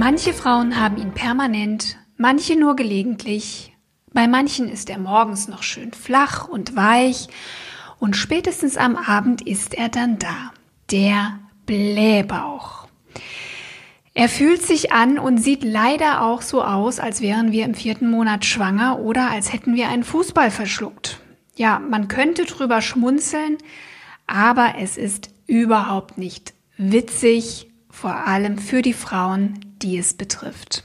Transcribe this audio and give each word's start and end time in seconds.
Manche 0.00 0.32
Frauen 0.32 0.80
haben 0.80 0.96
ihn 0.96 1.12
permanent, 1.12 1.98
manche 2.16 2.58
nur 2.58 2.74
gelegentlich. 2.74 3.76
Bei 4.14 4.28
manchen 4.28 4.66
ist 4.66 4.88
er 4.88 4.98
morgens 4.98 5.46
noch 5.46 5.62
schön 5.62 5.92
flach 5.92 6.48
und 6.48 6.74
weich 6.74 7.28
und 7.98 8.16
spätestens 8.16 8.78
am 8.78 8.96
Abend 8.96 9.46
ist 9.46 9.74
er 9.74 9.90
dann 9.90 10.18
da. 10.18 10.52
Der 10.90 11.38
Blähbauch. 11.66 12.88
Er 14.14 14.30
fühlt 14.30 14.62
sich 14.62 14.90
an 14.90 15.18
und 15.18 15.36
sieht 15.36 15.64
leider 15.64 16.22
auch 16.22 16.40
so 16.40 16.64
aus, 16.64 16.98
als 16.98 17.20
wären 17.20 17.52
wir 17.52 17.66
im 17.66 17.74
vierten 17.74 18.10
Monat 18.10 18.46
schwanger 18.46 19.00
oder 19.00 19.30
als 19.30 19.52
hätten 19.52 19.74
wir 19.74 19.90
einen 19.90 20.04
Fußball 20.04 20.50
verschluckt. 20.50 21.20
Ja, 21.56 21.78
man 21.78 22.08
könnte 22.08 22.46
drüber 22.46 22.80
schmunzeln, 22.80 23.58
aber 24.26 24.76
es 24.78 24.96
ist 24.96 25.28
überhaupt 25.46 26.16
nicht 26.16 26.54
witzig, 26.78 27.69
vor 27.90 28.26
allem 28.26 28.58
für 28.58 28.82
die 28.82 28.92
Frauen, 28.92 29.60
die 29.82 29.98
es 29.98 30.14
betrifft. 30.14 30.84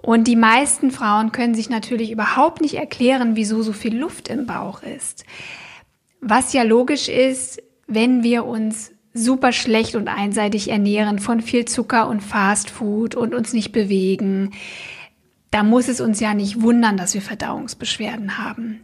Und 0.00 0.28
die 0.28 0.36
meisten 0.36 0.90
Frauen 0.90 1.32
können 1.32 1.54
sich 1.54 1.70
natürlich 1.70 2.10
überhaupt 2.12 2.60
nicht 2.60 2.74
erklären, 2.74 3.36
wieso 3.36 3.62
so 3.62 3.72
viel 3.72 3.96
Luft 3.96 4.28
im 4.28 4.46
Bauch 4.46 4.82
ist. 4.82 5.24
Was 6.20 6.52
ja 6.52 6.62
logisch 6.62 7.08
ist, 7.08 7.62
wenn 7.86 8.22
wir 8.22 8.44
uns 8.44 8.92
super 9.14 9.52
schlecht 9.52 9.96
und 9.96 10.08
einseitig 10.08 10.70
ernähren 10.70 11.18
von 11.18 11.40
viel 11.40 11.64
Zucker 11.64 12.08
und 12.08 12.22
Fastfood 12.22 13.14
und 13.14 13.34
uns 13.34 13.52
nicht 13.52 13.72
bewegen, 13.72 14.52
da 15.50 15.62
muss 15.62 15.88
es 15.88 16.00
uns 16.00 16.20
ja 16.20 16.34
nicht 16.34 16.62
wundern, 16.62 16.96
dass 16.96 17.14
wir 17.14 17.22
Verdauungsbeschwerden 17.22 18.38
haben. 18.38 18.80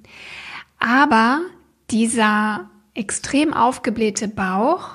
Aber 0.79 1.43
dieser 1.91 2.71
extrem 2.95 3.53
aufgeblähte 3.53 4.29
Bauch 4.29 4.91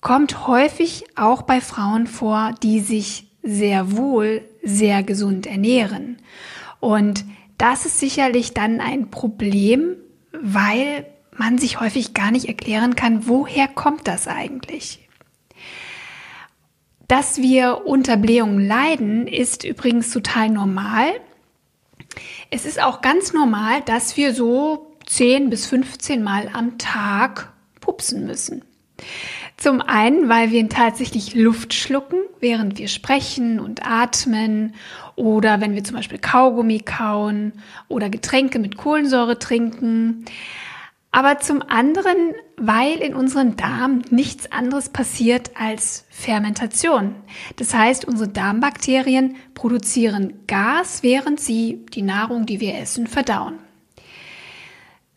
kommt 0.00 0.46
häufig 0.46 1.04
auch 1.16 1.42
bei 1.42 1.60
Frauen 1.60 2.06
vor, 2.06 2.54
die 2.62 2.80
sich 2.80 3.26
sehr 3.42 3.96
wohl 3.96 4.42
sehr 4.62 5.02
gesund 5.02 5.46
ernähren. 5.46 6.18
Und 6.78 7.24
das 7.58 7.86
ist 7.86 8.00
sicherlich 8.00 8.54
dann 8.54 8.80
ein 8.80 9.10
Problem, 9.10 9.96
weil 10.32 11.06
man 11.36 11.58
sich 11.58 11.80
häufig 11.80 12.14
gar 12.14 12.30
nicht 12.30 12.48
erklären 12.48 12.96
kann, 12.96 13.26
woher 13.26 13.68
kommt 13.68 14.06
das 14.06 14.28
eigentlich? 14.28 15.08
Dass 17.08 17.38
wir 17.38 17.86
unter 17.86 18.16
Blähungen 18.16 18.66
leiden, 18.66 19.26
ist 19.26 19.64
übrigens 19.64 20.12
total 20.12 20.48
normal. 20.50 21.08
Es 22.50 22.66
ist 22.66 22.82
auch 22.82 23.00
ganz 23.00 23.32
normal, 23.32 23.80
dass 23.82 24.16
wir 24.16 24.34
so 24.34 24.96
10 25.06 25.50
bis 25.50 25.66
15 25.66 26.22
Mal 26.22 26.50
am 26.52 26.78
Tag 26.78 27.52
pupsen 27.80 28.26
müssen. 28.26 28.64
Zum 29.60 29.82
einen, 29.82 30.30
weil 30.30 30.52
wir 30.52 30.66
tatsächlich 30.70 31.34
Luft 31.34 31.74
schlucken, 31.74 32.16
während 32.40 32.78
wir 32.78 32.88
sprechen 32.88 33.60
und 33.60 33.86
atmen 33.86 34.74
oder 35.16 35.60
wenn 35.60 35.74
wir 35.74 35.84
zum 35.84 35.96
Beispiel 35.96 36.18
Kaugummi 36.18 36.80
kauen 36.80 37.52
oder 37.86 38.08
Getränke 38.08 38.58
mit 38.58 38.78
Kohlensäure 38.78 39.38
trinken. 39.38 40.24
Aber 41.12 41.40
zum 41.40 41.60
anderen, 41.60 42.32
weil 42.56 43.02
in 43.02 43.14
unserem 43.14 43.56
Darm 43.56 44.00
nichts 44.08 44.50
anderes 44.50 44.88
passiert 44.88 45.50
als 45.60 46.06
Fermentation. 46.08 47.14
Das 47.56 47.74
heißt, 47.74 48.06
unsere 48.06 48.30
Darmbakterien 48.30 49.36
produzieren 49.52 50.40
Gas, 50.46 51.02
während 51.02 51.38
sie 51.38 51.84
die 51.92 52.00
Nahrung, 52.02 52.46
die 52.46 52.60
wir 52.60 52.78
essen, 52.78 53.06
verdauen. 53.06 53.58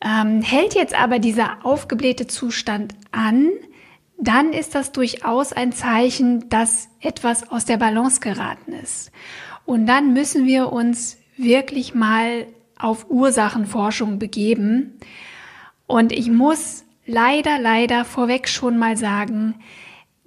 Ähm, 0.04 0.42
hält 0.42 0.76
jetzt 0.76 1.00
aber 1.00 1.20
dieser 1.20 1.66
aufgeblähte 1.66 2.28
Zustand 2.28 2.94
an, 3.14 3.50
dann 4.28 4.54
ist 4.54 4.76
das 4.76 4.92
durchaus 4.92 5.54
ein 5.54 5.72
Zeichen, 5.72 6.50
dass 6.50 6.88
etwas 7.00 7.50
aus 7.52 7.66
der 7.66 7.78
Balance 7.78 8.20
geraten 8.20 8.74
ist. 8.74 9.12
Und 9.66 9.86
dann 9.86 10.14
müssen 10.14 10.46
wir 10.46 10.72
uns 10.72 11.18
wirklich 11.38 11.94
mal 11.94 12.48
auf 12.78 13.10
Ursachenforschung 13.10 14.20
begeben. 14.20 15.00
Und 15.88 16.12
ich 16.12 16.30
muss 16.30 16.84
leider, 17.06 17.60
leider 17.60 18.06
vorweg 18.06 18.50
schon 18.50 18.78
mal 18.78 18.98
sagen, 18.98 19.56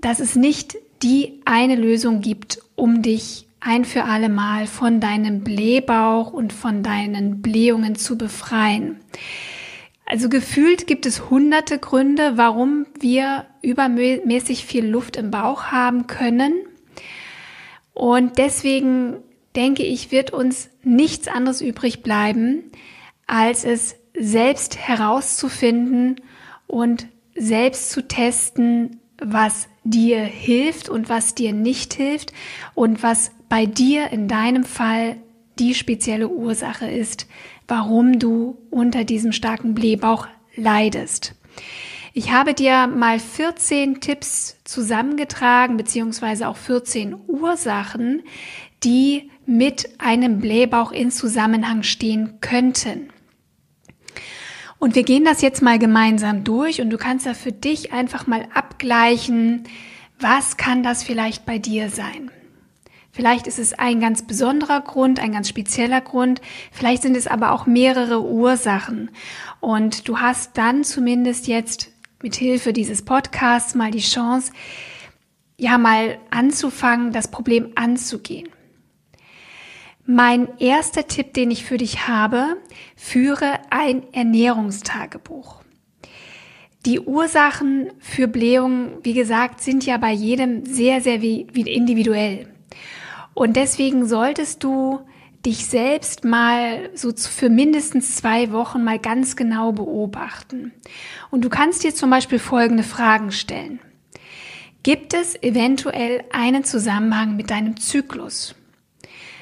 dass 0.00 0.20
es 0.20 0.36
nicht 0.36 0.76
die 1.02 1.40
eine 1.44 1.76
Lösung 1.76 2.20
gibt, 2.20 2.60
um 2.74 3.02
dich 3.02 3.46
ein 3.60 3.84
für 3.84 4.04
alle 4.04 4.28
Mal 4.28 4.66
von 4.66 5.00
deinem 5.00 5.42
Blähbauch 5.42 6.32
und 6.32 6.52
von 6.52 6.82
deinen 6.82 7.42
Blähungen 7.42 7.96
zu 7.96 8.16
befreien. 8.16 9.00
Also 10.06 10.28
gefühlt 10.28 10.86
gibt 10.86 11.04
es 11.04 11.30
hunderte 11.30 11.80
Gründe, 11.80 12.36
warum 12.36 12.86
wir 12.98 13.46
übermäßig 13.60 14.64
viel 14.64 14.86
Luft 14.86 15.16
im 15.16 15.32
Bauch 15.32 15.64
haben 15.64 16.06
können. 16.06 16.54
Und 17.92 18.38
deswegen 18.38 19.16
denke 19.56 19.82
ich, 19.82 20.12
wird 20.12 20.32
uns 20.32 20.70
nichts 20.84 21.26
anderes 21.26 21.60
übrig 21.60 22.04
bleiben, 22.04 22.70
als 23.26 23.64
es 23.64 23.96
selbst 24.14 24.78
herauszufinden 24.78 26.20
und 26.68 27.08
selbst 27.34 27.90
zu 27.90 28.06
testen, 28.06 29.00
was 29.18 29.68
dir 29.82 30.20
hilft 30.20 30.88
und 30.88 31.08
was 31.08 31.34
dir 31.34 31.52
nicht 31.52 31.94
hilft 31.94 32.32
und 32.74 33.02
was 33.02 33.32
bei 33.48 33.66
dir 33.66 34.10
in 34.12 34.28
deinem 34.28 34.64
Fall 34.64 35.16
die 35.58 35.74
spezielle 35.74 36.28
Ursache 36.28 36.86
ist, 36.90 37.26
warum 37.68 38.18
du 38.18 38.58
unter 38.70 39.04
diesem 39.04 39.32
starken 39.32 39.74
Blähbauch 39.74 40.28
leidest. 40.54 41.34
Ich 42.12 42.32
habe 42.32 42.54
dir 42.54 42.86
mal 42.86 43.18
14 43.18 44.00
Tipps 44.00 44.56
zusammengetragen, 44.64 45.76
beziehungsweise 45.76 46.48
auch 46.48 46.56
14 46.56 47.14
Ursachen, 47.26 48.22
die 48.82 49.30
mit 49.44 49.90
einem 49.98 50.38
Blähbauch 50.38 50.92
in 50.92 51.10
Zusammenhang 51.10 51.82
stehen 51.82 52.40
könnten. 52.40 53.10
Und 54.78 54.94
wir 54.94 55.04
gehen 55.04 55.24
das 55.24 55.42
jetzt 55.42 55.62
mal 55.62 55.78
gemeinsam 55.78 56.44
durch 56.44 56.80
und 56.80 56.90
du 56.90 56.98
kannst 56.98 57.26
da 57.26 57.34
für 57.34 57.52
dich 57.52 57.92
einfach 57.92 58.26
mal 58.26 58.46
abgleichen, 58.52 59.64
was 60.18 60.56
kann 60.56 60.82
das 60.82 61.02
vielleicht 61.02 61.44
bei 61.46 61.58
dir 61.58 61.90
sein? 61.90 62.30
Vielleicht 63.16 63.46
ist 63.46 63.58
es 63.58 63.72
ein 63.72 63.98
ganz 63.98 64.26
besonderer 64.26 64.82
Grund, 64.82 65.20
ein 65.20 65.32
ganz 65.32 65.48
spezieller 65.48 66.02
Grund. 66.02 66.42
Vielleicht 66.70 67.00
sind 67.00 67.16
es 67.16 67.26
aber 67.26 67.52
auch 67.52 67.64
mehrere 67.64 68.22
Ursachen. 68.22 69.10
Und 69.60 70.06
du 70.06 70.18
hast 70.18 70.58
dann 70.58 70.84
zumindest 70.84 71.46
jetzt 71.46 71.88
mit 72.22 72.36
Hilfe 72.36 72.74
dieses 72.74 73.06
Podcasts 73.06 73.74
mal 73.74 73.90
die 73.90 74.00
Chance, 74.00 74.52
ja, 75.56 75.78
mal 75.78 76.18
anzufangen, 76.30 77.10
das 77.10 77.30
Problem 77.30 77.72
anzugehen. 77.74 78.50
Mein 80.04 80.48
erster 80.58 81.06
Tipp, 81.06 81.32
den 81.32 81.50
ich 81.50 81.64
für 81.64 81.78
dich 81.78 82.06
habe, 82.08 82.58
führe 82.96 83.60
ein 83.70 84.12
Ernährungstagebuch. 84.12 85.62
Die 86.84 87.00
Ursachen 87.00 87.92
für 87.98 88.28
Blähungen, 88.28 88.98
wie 89.04 89.14
gesagt, 89.14 89.62
sind 89.62 89.86
ja 89.86 89.96
bei 89.96 90.12
jedem 90.12 90.66
sehr, 90.66 91.00
sehr 91.00 91.22
individuell. 91.22 92.52
Und 93.36 93.56
deswegen 93.56 94.06
solltest 94.06 94.64
du 94.64 95.00
dich 95.44 95.66
selbst 95.66 96.24
mal 96.24 96.88
so 96.94 97.12
für 97.14 97.50
mindestens 97.50 98.16
zwei 98.16 98.50
Wochen 98.50 98.82
mal 98.82 98.98
ganz 98.98 99.36
genau 99.36 99.72
beobachten. 99.72 100.72
Und 101.30 101.44
du 101.44 101.50
kannst 101.50 101.84
dir 101.84 101.94
zum 101.94 102.08
Beispiel 102.08 102.38
folgende 102.38 102.82
Fragen 102.82 103.30
stellen. 103.30 103.78
Gibt 104.82 105.12
es 105.12 105.40
eventuell 105.42 106.24
einen 106.32 106.64
Zusammenhang 106.64 107.36
mit 107.36 107.50
deinem 107.50 107.76
Zyklus? 107.76 108.54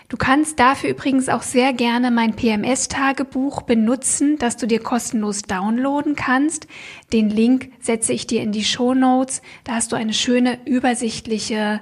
Du 0.09 0.17
kannst 0.17 0.59
dafür 0.59 0.91
übrigens 0.91 1.29
auch 1.29 1.43
sehr 1.43 1.73
gerne 1.73 2.11
mein 2.11 2.35
PMS-Tagebuch 2.35 3.63
benutzen, 3.63 4.39
das 4.39 4.57
du 4.57 4.67
dir 4.67 4.81
kostenlos 4.81 5.43
downloaden 5.43 6.17
kannst. 6.17 6.67
Den 7.13 7.31
Link 7.31 7.71
setze 7.81 8.13
ich 8.13 8.27
dir 8.27 8.43
in 8.43 8.51
die 8.51 8.65
Show 8.65 8.93
Notes. 8.93 9.41
Da 9.63 9.77
hast 9.77 9.93
du 9.93 9.97
eine 9.97 10.15
schöne 10.15 10.59
übersichtliche 10.67 11.81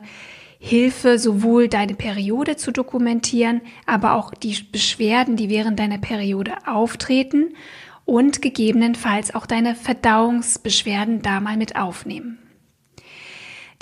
Hilfe, 0.65 1.19
sowohl 1.19 1.67
deine 1.67 1.95
Periode 1.95 2.57
zu 2.57 2.71
dokumentieren, 2.71 3.63
aber 3.85 4.15
auch 4.15 4.33
die 4.33 4.57
Beschwerden, 4.71 5.35
die 5.35 5.51
während 5.51 5.81
deiner 5.81 5.99
Periode 5.99 6.55
auftreten 6.69 7.57
und 8.05 8.43
gegebenenfalls 8.43 9.35
auch 9.35 9.47
deine 9.47 9.75
Verdauungsbeschwerden 9.75 11.21
da 11.21 11.41
mal 11.41 11.57
mit 11.57 11.75
aufnehmen. 11.75 12.39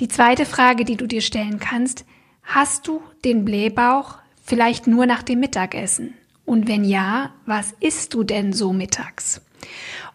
Die 0.01 0.09
zweite 0.09 0.47
Frage, 0.47 0.87
die 0.87 0.97
du 0.97 1.07
dir 1.07 1.21
stellen 1.21 1.59
kannst, 1.59 2.07
hast 2.43 2.89
du 2.89 3.03
den 3.27 3.45
Blähbauch 3.45 4.17
vielleicht 4.43 4.87
nur 4.87 5.05
nach 5.05 5.23
dem 5.23 5.41
Mittagessen? 5.41 6.15
Und 6.47 6.67
wenn 6.67 6.85
ja, 6.85 7.35
was 7.45 7.75
isst 7.81 8.15
du 8.15 8.25
denn 8.25 8.55
so 8.55 8.73
mittags? 8.73 9.43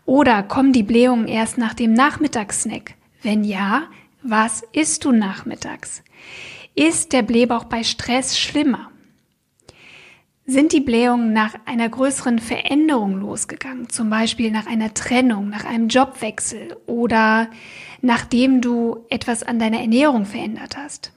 Oder 0.07 0.41
kommen 0.41 0.73
die 0.73 0.81
Blähungen 0.81 1.27
erst 1.27 1.59
nach 1.59 1.75
dem 1.75 1.93
Nachmittagssnack? 1.93 2.95
Wenn 3.21 3.43
ja, 3.43 3.83
was 4.23 4.63
isst 4.73 5.05
du 5.05 5.11
nachmittags? 5.11 6.01
Ist 6.75 7.13
der 7.13 7.21
Blähbauch 7.21 7.63
bei 7.63 7.83
Stress 7.83 8.37
schlimmer? 8.37 8.91
Sind 10.45 10.73
die 10.73 10.81
Blähungen 10.81 11.31
nach 11.31 11.55
einer 11.65 11.87
größeren 11.87 12.37
Veränderung 12.37 13.17
losgegangen, 13.21 13.87
zum 13.87 14.09
Beispiel 14.09 14.51
nach 14.51 14.67
einer 14.67 14.93
Trennung, 14.93 15.49
nach 15.49 15.63
einem 15.63 15.87
Jobwechsel 15.87 16.75
oder 16.85 17.49
nachdem 18.01 18.59
du 18.59 19.05
etwas 19.09 19.41
an 19.41 19.57
deiner 19.57 19.79
Ernährung 19.79 20.25
verändert 20.25 20.75
hast? 20.75 21.13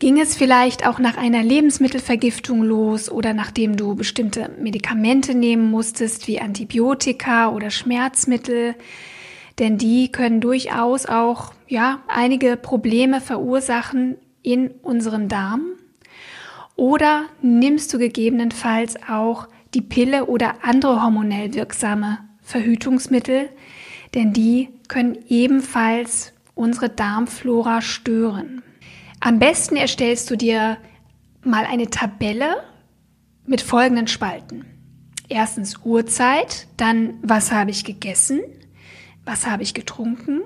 Ging 0.00 0.20
es 0.20 0.34
vielleicht 0.34 0.84
auch 0.88 0.98
nach 0.98 1.16
einer 1.16 1.44
Lebensmittelvergiftung 1.44 2.64
los 2.64 3.08
oder 3.08 3.32
nachdem 3.32 3.76
du 3.76 3.94
bestimmte 3.94 4.50
Medikamente 4.60 5.36
nehmen 5.36 5.70
musstest, 5.70 6.26
wie 6.26 6.40
Antibiotika 6.40 7.50
oder 7.50 7.70
Schmerzmittel? 7.70 8.74
Denn 9.58 9.78
die 9.78 10.10
können 10.10 10.40
durchaus 10.40 11.06
auch, 11.06 11.52
ja, 11.68 12.00
einige 12.08 12.56
Probleme 12.56 13.20
verursachen 13.20 14.16
in 14.42 14.70
unserem 14.82 15.28
Darm. 15.28 15.62
Oder 16.76 17.24
nimmst 17.40 17.92
du 17.94 17.98
gegebenenfalls 17.98 18.96
auch 19.08 19.48
die 19.74 19.82
Pille 19.82 20.26
oder 20.26 20.64
andere 20.64 21.02
hormonell 21.02 21.54
wirksame 21.54 22.18
Verhütungsmittel, 22.42 23.48
denn 24.14 24.32
die 24.32 24.68
können 24.88 25.18
ebenfalls 25.28 26.32
unsere 26.54 26.88
Darmflora 26.88 27.80
stören. 27.80 28.62
Am 29.20 29.38
besten 29.38 29.76
erstellst 29.76 30.30
du 30.30 30.36
dir 30.36 30.76
mal 31.42 31.64
eine 31.64 31.90
Tabelle 31.90 32.56
mit 33.46 33.60
folgenden 33.60 34.06
Spalten. 34.06 34.64
Erstens 35.28 35.80
Uhrzeit, 35.84 36.66
dann 36.76 37.14
was 37.22 37.50
habe 37.50 37.70
ich 37.70 37.84
gegessen, 37.84 38.40
was 39.24 39.46
habe 39.46 39.62
ich 39.62 39.74
getrunken, 39.74 40.42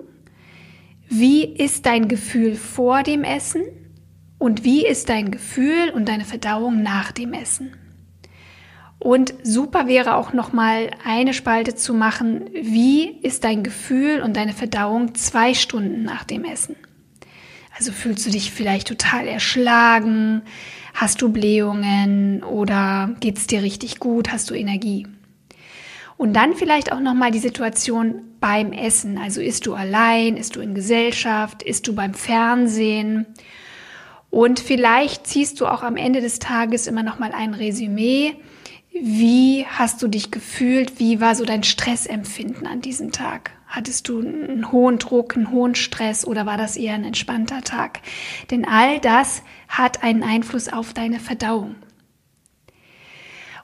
wie 1.09 1.45
ist 1.45 1.87
dein 1.87 2.09
Gefühl 2.09 2.55
vor 2.55 3.03
dem 3.03 3.25
Essen 3.25 3.63
und 4.39 4.65
wie 4.65 4.87
ist 4.87 5.09
dein 5.09 5.31
Gefühl 5.31 5.91
und 5.95 6.09
deine 6.09 6.25
Verdauung 6.25 6.83
nach 6.83 7.13
dem 7.13 7.33
Essen. 7.33 7.73
Und 8.99 9.33
super 9.45 9.87
wäre 9.87 10.17
auch 10.17 10.33
noch 10.33 10.53
mal 10.53 10.91
eine 11.05 11.33
Spalte 11.33 11.75
zu 11.75 11.95
machen, 11.95 12.51
wie 12.53 13.09
ist 13.23 13.45
dein 13.45 13.63
Gefühl 13.63 14.23
und 14.23 14.37
deine 14.37 14.53
Verdauung 14.53 15.15
zwei 15.15 15.55
Stunden 15.55 16.03
nach 16.03 16.25
dem 16.25 16.45
Essen. 16.45 16.77
Also 17.77 17.93
fühlst 17.93 18.27
du 18.27 18.31
dich 18.31 18.51
vielleicht 18.51 18.89
total 18.89 19.29
erschlagen, 19.29 20.43
hast 20.95 21.23
du 21.23 21.29
Blähungen 21.29 22.43
oder 22.43 23.15
geht's 23.21 23.47
dir 23.47 23.63
richtig 23.63 24.01
gut, 24.01 24.33
hast 24.33 24.51
du 24.51 24.55
Energie? 24.55 25.07
Und 26.19 26.35
dann 26.35 26.55
vielleicht 26.55 26.93
auch 26.93 27.00
noch 27.00 27.15
mal 27.15 27.31
die 27.31 27.38
Situation 27.38 28.23
beim 28.41 28.73
Essen. 28.73 29.17
Also 29.17 29.41
isst 29.41 29.67
du 29.67 29.73
allein, 29.75 30.37
isst 30.37 30.56
du 30.56 30.61
in 30.61 30.75
Gesellschaft, 30.75 31.62
isst 31.62 31.87
du 31.87 31.94
beim 31.94 32.12
Fernsehen? 32.12 33.25
Und 34.29 34.61
vielleicht 34.61 35.26
ziehst 35.26 35.61
du 35.61 35.67
auch 35.67 35.82
am 35.82 35.97
Ende 35.97 36.20
des 36.20 36.38
Tages 36.38 36.87
immer 36.87 37.03
noch 37.03 37.19
mal 37.19 37.32
ein 37.32 37.55
Resümee 37.55 38.35
wie 39.00 39.65
hast 39.67 40.03
du 40.03 40.09
dich 40.09 40.31
gefühlt? 40.31 40.99
Wie 40.99 41.20
war 41.20 41.35
so 41.35 41.44
dein 41.44 41.62
Stressempfinden 41.62 42.67
an 42.67 42.81
diesem 42.81 43.12
Tag? 43.12 43.53
Hattest 43.67 44.09
du 44.09 44.20
einen 44.20 44.73
hohen 44.73 44.99
Druck, 44.99 45.37
einen 45.37 45.53
hohen 45.53 45.75
Stress 45.75 46.26
oder 46.26 46.47
war 46.47 46.56
das 46.56 46.76
eher 46.76 46.94
ein 46.94 47.05
entspannter 47.05 47.62
Tag? 47.62 48.00
Denn 48.50 48.65
all 48.67 48.99
das 48.99 49.43
hat 49.69 50.03
einen 50.03 50.23
Einfluss 50.23 50.69
auf 50.69 50.94
deine 50.94 51.20
Verdauung. 51.20 51.76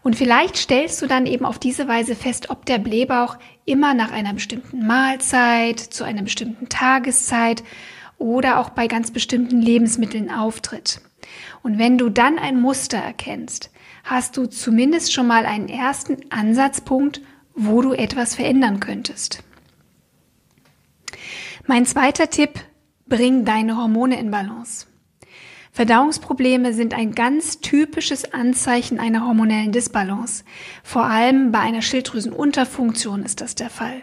Und 0.05 0.17
vielleicht 0.17 0.59
stellst 0.59 1.01
du 1.01 1.07
dann 1.07 1.25
eben 1.25 1.47
auf 1.47 1.59
diese 1.59 1.89
Weise 1.89 2.15
fest, 2.15 2.51
ob 2.51 2.67
der 2.67 2.79
Blähbauch 2.79 3.39
immer 3.65 3.95
nach 3.95 4.13
einer 4.13 4.35
bestimmten 4.35 4.87
Mahlzeit, 4.87 5.81
zu 5.81 6.05
einer 6.05 6.21
bestimmten 6.21 6.69
Tageszeit 6.69 7.65
oder 8.19 8.61
auch 8.61 8.69
bei 8.69 8.87
ganz 8.87 9.11
bestimmten 9.11 9.63
Lebensmitteln 9.63 10.31
auftritt. 10.31 11.01
Und 11.63 11.79
wenn 11.79 11.97
du 11.97 12.11
dann 12.11 12.39
ein 12.39 12.61
Muster 12.61 12.99
erkennst, 12.99 13.71
hast 14.05 14.37
du 14.37 14.45
zumindest 14.45 15.15
schon 15.15 15.27
mal 15.27 15.47
einen 15.47 15.71
ersten 15.71 16.19
Ansatzpunkt, 16.31 17.23
wo 17.55 17.81
du 17.81 17.95
etwas 17.95 18.35
verändern 18.35 18.81
könntest. 18.81 19.43
Mein 21.67 21.87
zweiter 21.87 22.29
Tipp, 22.29 22.61
bring 23.07 23.47
deine 23.47 23.79
Hormone 23.79 24.21
in 24.21 24.31
Balance. 24.31 24.87
Verdauungsprobleme 25.75 26.73
sind 26.73 26.95
ein 26.95 27.17
ganz 27.17 27.59
typisches 27.59 28.33
Anzeichen 28.33 29.01
einer 29.01 29.27
hormonellen 29.27 29.73
Disbalance. 29.73 30.45
Vor 30.85 31.03
allem 31.03 31.51
bei 31.51 31.59
einer 31.59 31.83
Schilddrüsenunterfunktion 31.83 33.25
ist 33.25 33.41
das 33.41 33.57
der 33.57 33.71
Fall. 33.71 34.03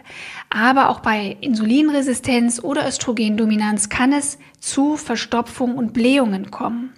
Aber 0.50 0.90
auch 0.90 1.00
bei 1.00 1.38
Insulinresistenz 1.40 2.62
oder 2.62 2.86
Östrogendominanz 2.86 3.88
kann 3.88 4.12
es 4.12 4.38
zu 4.60 4.98
Verstopfung 4.98 5.78
und 5.78 5.94
Blähungen 5.94 6.52
kommen. 6.52 6.92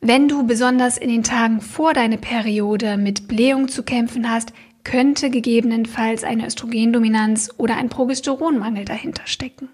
Wenn 0.00 0.26
du 0.26 0.44
besonders 0.44 0.98
in 0.98 1.08
den 1.08 1.22
Tagen 1.22 1.60
vor 1.60 1.94
deiner 1.94 2.16
Periode 2.16 2.96
mit 2.96 3.28
Blähung 3.28 3.68
zu 3.68 3.84
kämpfen 3.84 4.28
hast, 4.28 4.52
könnte 4.82 5.30
gegebenenfalls 5.30 6.24
eine 6.24 6.48
Östrogendominanz 6.48 7.50
oder 7.56 7.76
ein 7.76 7.88
Progesteronmangel 7.88 8.84
dahinter 8.84 9.28
stecken. 9.28 9.68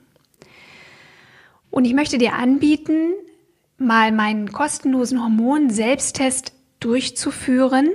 Und 1.71 1.87
ich 1.87 1.95
möchte 1.95 2.19
dir 2.19 2.35
anbieten, 2.35 3.15
mal 3.81 4.13
meinen 4.13 4.53
kostenlosen 4.53 5.23
Hormon-Selbsttest 5.23 6.53
durchzuführen, 6.81 7.89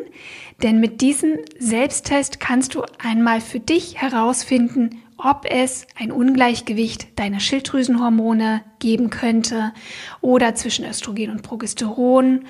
denn 0.61 0.79
mit 0.79 1.01
diesem 1.01 1.37
Selbsttest 1.57 2.39
kannst 2.39 2.75
du 2.75 2.83
einmal 3.03 3.41
für 3.41 3.59
dich 3.59 4.01
herausfinden, 4.01 5.01
ob 5.17 5.45
es 5.49 5.87
ein 5.95 6.11
Ungleichgewicht 6.11 7.17
deiner 7.17 7.39
Schilddrüsenhormone 7.39 8.63
geben 8.79 9.09
könnte 9.09 9.73
oder 10.21 10.55
zwischen 10.55 10.85
Östrogen 10.85 11.31
und 11.31 11.41
Progesteron, 11.41 12.45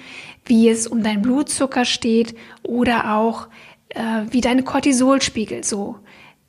wie 0.46 0.70
es 0.70 0.88
um 0.88 1.04
deinen 1.04 1.22
Blutzucker 1.22 1.86
steht 1.86 2.36
oder 2.64 3.16
auch 3.16 3.48
äh, 3.90 4.24
wie 4.30 4.42
deine 4.42 4.64
Cortisolspiegel 4.64 5.64
so 5.64 6.00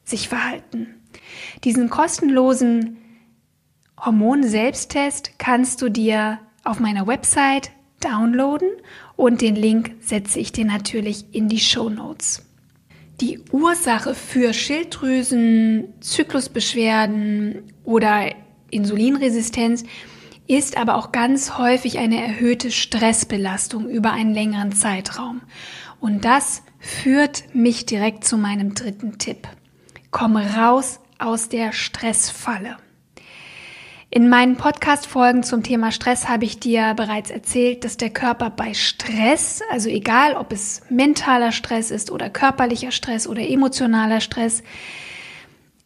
sich 0.05 0.29
verhalten. 0.29 1.03
Diesen 1.65 1.91
kostenlosen 1.91 2.99
Hormon-Selbsttest 3.99 5.39
kannst 5.39 5.83
du 5.83 5.91
dir 5.91 6.39
auf 6.67 6.81
meiner 6.81 7.07
Website 7.07 7.71
downloaden 8.01 8.69
und 9.17 9.41
den 9.41 9.57
Link 9.57 9.95
setze 10.01 10.39
ich 10.39 10.53
dir 10.53 10.65
natürlich 10.65 11.27
in 11.33 11.49
die 11.49 11.61
Show 11.61 11.89
Notes. 11.89 12.43
Die 13.21 13.41
Ursache 13.51 14.15
für 14.15 14.53
Schilddrüsen, 14.53 15.95
Zyklusbeschwerden 16.01 17.63
oder 17.85 18.35
Insulinresistenz 18.71 19.85
ist 20.47 20.77
aber 20.77 20.97
auch 20.97 21.13
ganz 21.13 21.57
häufig 21.57 21.99
eine 21.99 22.23
erhöhte 22.23 22.71
Stressbelastung 22.71 23.89
über 23.89 24.13
einen 24.13 24.35
längeren 24.35 24.73
Zeitraum. 24.73 25.41
Und 25.99 26.25
das 26.25 26.63
führt 26.79 27.55
mich 27.55 27.87
direkt 27.87 28.25
zu 28.25 28.37
meinem 28.37 28.75
dritten 28.75 29.19
Tipp. 29.19 29.49
Komm 30.11 30.37
raus 30.37 31.01
aus 31.19 31.49
der 31.49 31.73
Stressfalle. 31.73 32.77
In 34.17 34.31
meinen 34.31 34.57
Podcast-Folgen 34.57 35.43
zum 35.43 35.63
Thema 35.63 35.93
Stress 35.93 36.27
habe 36.27 36.47
ich 36.47 36.59
dir 36.59 36.95
bereits 36.95 37.29
erzählt, 37.31 37.85
dass 37.85 37.99
der 37.99 38.09
Körper 38.09 38.49
bei 38.49 38.73
Stress, 38.73 39.61
also 39.71 39.91
egal 39.91 40.37
ob 40.37 40.53
es 40.53 40.81
mentaler 40.89 41.53
Stress 41.53 41.91
ist 41.91 42.11
oder 42.11 42.31
körperlicher 42.31 42.93
Stress 42.93 43.27
oder 43.27 43.47
emotionaler 43.47 44.23
Stress, 44.23 44.63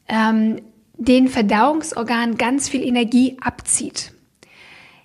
ähm, 0.07 0.63
den 0.95 1.27
Verdauungsorganen 1.27 2.39
ganz 2.39 2.69
viel 2.69 2.87
Energie 2.87 3.37
abzieht. 3.41 4.13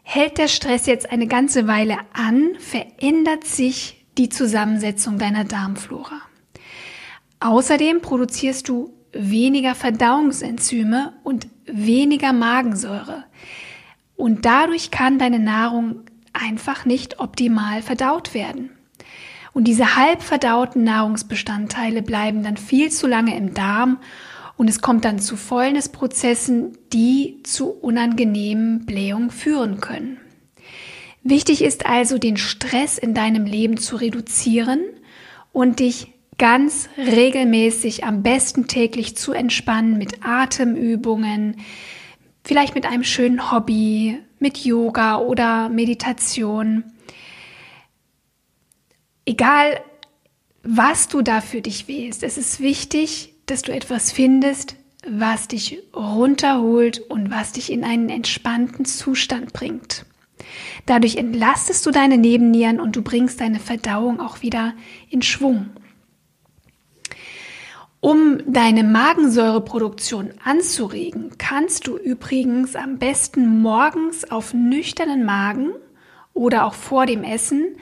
Hält 0.03 0.37
der 0.37 0.47
Stress 0.47 0.85
jetzt 0.85 1.09
eine 1.09 1.25
ganze 1.25 1.65
Weile 1.65 1.97
an, 2.13 2.51
verändert 2.59 3.43
sich 3.43 4.05
die 4.19 4.29
Zusammensetzung 4.29 5.17
deiner 5.17 5.45
Darmflora. 5.45 6.21
Außerdem 7.39 8.03
produzierst 8.03 8.69
du 8.69 8.93
weniger 9.13 9.73
Verdauungsenzyme 9.73 11.13
und 11.23 11.47
weniger 11.65 12.33
Magensäure. 12.33 13.25
Und 14.15 14.45
dadurch 14.45 14.91
kann 14.91 15.19
deine 15.19 15.39
Nahrung 15.39 16.01
einfach 16.33 16.85
nicht 16.85 17.19
optimal 17.19 17.81
verdaut 17.81 18.33
werden. 18.33 18.71
Und 19.53 19.65
diese 19.65 19.95
halb 19.95 20.21
verdauten 20.21 20.83
Nahrungsbestandteile 20.83 22.01
bleiben 22.01 22.43
dann 22.43 22.57
viel 22.57 22.91
zu 22.91 23.07
lange 23.07 23.37
im 23.37 23.53
Darm 23.53 23.99
und 24.57 24.69
es 24.69 24.81
kommt 24.81 25.05
dann 25.05 25.19
zu 25.19 25.37
Fäulnisprozessen, 25.37 26.77
die 26.91 27.41
zu 27.43 27.69
unangenehmen 27.69 28.85
Blähungen 28.85 29.31
führen 29.31 29.79
können. 29.79 30.17
Wichtig 31.23 31.63
ist 31.63 31.85
also, 31.85 32.17
den 32.17 32.37
Stress 32.37 32.97
in 32.97 33.13
deinem 33.13 33.45
Leben 33.45 33.77
zu 33.77 33.95
reduzieren 33.95 34.81
und 35.51 35.79
dich 35.79 36.13
ganz 36.37 36.89
regelmäßig, 36.97 38.03
am 38.03 38.23
besten 38.23 38.67
täglich 38.67 39.15
zu 39.15 39.31
entspannen 39.31 39.97
mit 39.97 40.25
Atemübungen, 40.25 41.57
vielleicht 42.43 42.75
mit 42.75 42.85
einem 42.85 43.03
schönen 43.03 43.51
Hobby, 43.51 44.19
mit 44.39 44.57
Yoga 44.59 45.17
oder 45.17 45.69
Meditation. 45.69 46.83
Egal, 49.25 49.79
was 50.63 51.07
du 51.07 51.21
da 51.21 51.41
für 51.41 51.61
dich 51.61 51.87
wählst, 51.87 52.23
es 52.23 52.37
ist 52.37 52.59
wichtig, 52.59 53.33
dass 53.45 53.61
du 53.61 53.71
etwas 53.71 54.11
findest, 54.11 54.75
was 55.07 55.47
dich 55.47 55.79
runterholt 55.95 56.99
und 56.99 57.29
was 57.29 57.51
dich 57.53 57.71
in 57.71 57.83
einen 57.83 58.09
entspannten 58.09 58.85
Zustand 58.85 59.53
bringt. 59.53 60.05
Dadurch 60.85 61.15
entlastest 61.15 61.85
du 61.85 61.91
deine 61.91 62.17
Nebennieren 62.17 62.79
und 62.79 62.95
du 62.95 63.01
bringst 63.01 63.41
deine 63.41 63.59
Verdauung 63.59 64.19
auch 64.19 64.41
wieder 64.41 64.73
in 65.09 65.21
Schwung. 65.21 65.69
Um 68.05 68.37
deine 68.45 68.83
Magensäureproduktion 68.83 70.35
anzuregen, 70.43 71.31
kannst 71.39 71.87
du 71.87 71.97
übrigens 71.97 72.75
am 72.75 72.99
besten 72.99 73.63
morgens 73.63 74.29
auf 74.29 74.53
nüchternen 74.53 75.25
Magen 75.25 75.71
oder 76.31 76.65
auch 76.65 76.75
vor 76.75 77.07
dem 77.07 77.23
Essen 77.23 77.77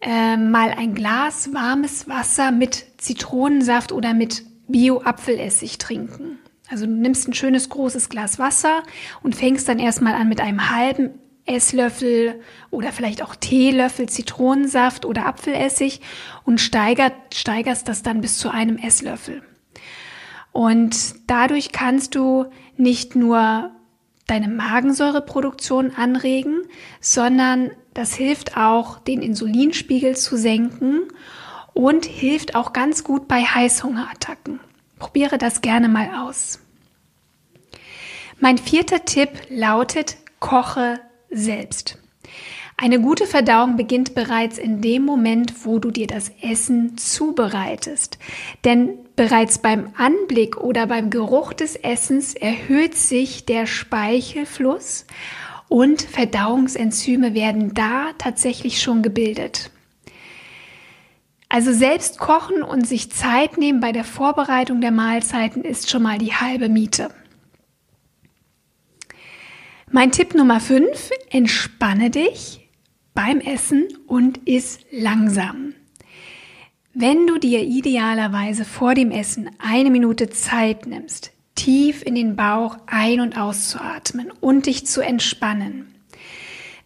äh, 0.00 0.36
mal 0.36 0.70
ein 0.70 0.94
Glas 0.94 1.52
warmes 1.52 2.08
Wasser 2.08 2.52
mit 2.52 2.86
Zitronensaft 2.98 3.90
oder 3.90 4.14
mit 4.14 4.44
Bio-Apfelessig 4.68 5.78
trinken. 5.78 6.38
Also 6.70 6.86
du 6.86 6.92
nimmst 6.92 7.26
ein 7.26 7.34
schönes 7.34 7.68
großes 7.68 8.08
Glas 8.08 8.38
Wasser 8.38 8.84
und 9.24 9.34
fängst 9.34 9.68
dann 9.68 9.80
erstmal 9.80 10.14
an 10.14 10.28
mit 10.28 10.40
einem 10.40 10.70
halben 10.70 11.10
Esslöffel 11.46 12.40
oder 12.70 12.92
vielleicht 12.92 13.22
auch 13.22 13.34
Teelöffel 13.34 14.08
Zitronensaft 14.08 15.04
oder 15.04 15.26
Apfelessig 15.26 16.00
und 16.44 16.60
steigert, 16.60 17.12
steigerst 17.32 17.88
das 17.88 18.02
dann 18.02 18.20
bis 18.20 18.38
zu 18.38 18.50
einem 18.50 18.76
Esslöffel. 18.76 19.42
Und 20.52 21.14
dadurch 21.26 21.72
kannst 21.72 22.14
du 22.14 22.46
nicht 22.76 23.14
nur 23.14 23.70
deine 24.26 24.48
Magensäureproduktion 24.48 25.92
anregen, 25.94 26.62
sondern 27.00 27.70
das 27.94 28.14
hilft 28.14 28.56
auch, 28.56 28.98
den 28.98 29.22
Insulinspiegel 29.22 30.16
zu 30.16 30.36
senken 30.36 31.02
und 31.74 32.06
hilft 32.06 32.54
auch 32.54 32.72
ganz 32.72 33.04
gut 33.04 33.28
bei 33.28 33.42
Heißhungerattacken. 33.42 34.60
Probiere 34.98 35.38
das 35.38 35.60
gerne 35.60 35.88
mal 35.88 36.10
aus. 36.26 36.58
Mein 38.40 38.58
vierter 38.58 39.04
Tipp 39.04 39.30
lautet, 39.48 40.16
koche 40.40 41.00
selbst. 41.36 41.98
Eine 42.78 43.00
gute 43.00 43.26
Verdauung 43.26 43.76
beginnt 43.76 44.14
bereits 44.14 44.58
in 44.58 44.82
dem 44.82 45.02
Moment, 45.02 45.64
wo 45.64 45.78
du 45.78 45.90
dir 45.90 46.06
das 46.06 46.30
Essen 46.42 46.98
zubereitest. 46.98 48.18
Denn 48.64 48.98
bereits 49.16 49.58
beim 49.58 49.94
Anblick 49.96 50.58
oder 50.58 50.86
beim 50.86 51.08
Geruch 51.08 51.54
des 51.54 51.76
Essens 51.76 52.34
erhöht 52.34 52.94
sich 52.94 53.46
der 53.46 53.66
Speichelfluss 53.66 55.06
und 55.68 56.02
Verdauungsenzyme 56.02 57.32
werden 57.32 57.72
da 57.72 58.10
tatsächlich 58.18 58.82
schon 58.82 59.02
gebildet. 59.02 59.70
Also 61.48 61.72
selbst 61.72 62.18
kochen 62.18 62.62
und 62.62 62.86
sich 62.86 63.10
Zeit 63.10 63.56
nehmen 63.56 63.80
bei 63.80 63.92
der 63.92 64.04
Vorbereitung 64.04 64.82
der 64.82 64.90
Mahlzeiten 64.90 65.64
ist 65.64 65.90
schon 65.90 66.02
mal 66.02 66.18
die 66.18 66.34
halbe 66.34 66.68
Miete. 66.68 67.10
Mein 69.96 70.12
Tipp 70.12 70.34
Nummer 70.34 70.60
5, 70.60 71.08
entspanne 71.30 72.10
dich 72.10 72.68
beim 73.14 73.40
Essen 73.40 73.88
und 74.06 74.46
iss 74.46 74.78
langsam. 74.90 75.72
Wenn 76.92 77.26
du 77.26 77.38
dir 77.38 77.62
idealerweise 77.62 78.66
vor 78.66 78.94
dem 78.94 79.10
Essen 79.10 79.48
eine 79.58 79.88
Minute 79.88 80.28
Zeit 80.28 80.84
nimmst, 80.84 81.32
tief 81.54 82.02
in 82.02 82.14
den 82.14 82.36
Bauch 82.36 82.76
ein- 82.86 83.22
und 83.22 83.38
auszuatmen 83.38 84.30
und 84.38 84.66
dich 84.66 84.86
zu 84.86 85.00
entspannen, 85.00 85.94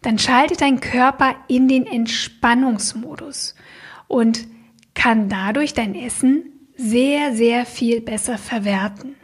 dann 0.01 0.17
schaltet 0.17 0.61
dein 0.61 0.79
Körper 0.79 1.35
in 1.49 1.67
den 1.67 1.85
Entspannungsmodus 1.85 3.55
und 4.07 4.47
kann 4.93 5.27
dadurch 5.27 5.73
dein 5.73 5.95
Essen 5.95 6.69
sehr, 6.77 7.35
sehr 7.35 7.65
viel 7.65 7.99
besser 7.99 8.37
verwerten. 8.37 9.15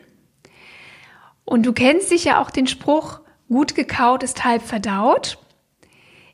Und 1.46 1.66
du 1.66 1.72
kennst 1.72 2.10
sicher 2.10 2.42
auch 2.42 2.52
den 2.52 2.68
Spruch, 2.68 3.22
Gut 3.50 3.76
gekaut 3.76 4.24
ist 4.24 4.44
halb 4.44 4.62
verdaut. 4.62 5.38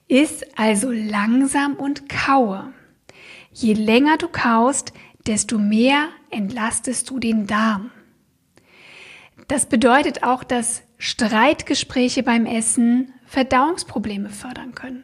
Iss 0.08 0.44
also 0.56 0.92
langsam 0.92 1.76
und 1.76 2.10
kaue. 2.10 2.74
Je 3.52 3.74
länger 3.74 4.18
du 4.18 4.28
kaust, 4.28 4.94
desto 5.28 5.58
mehr 5.58 6.10
entlastest 6.30 7.10
du 7.10 7.20
den 7.20 7.48
Darm. 7.48 7.92
Das 9.48 9.68
bedeutet 9.68 10.24
auch, 10.24 10.44
dass 10.44 10.84
Streitgespräche 10.98 12.24
beim 12.24 12.46
Essen 12.46 13.14
Verdauungsprobleme 13.26 14.30
fördern 14.30 14.74
können. 14.74 15.04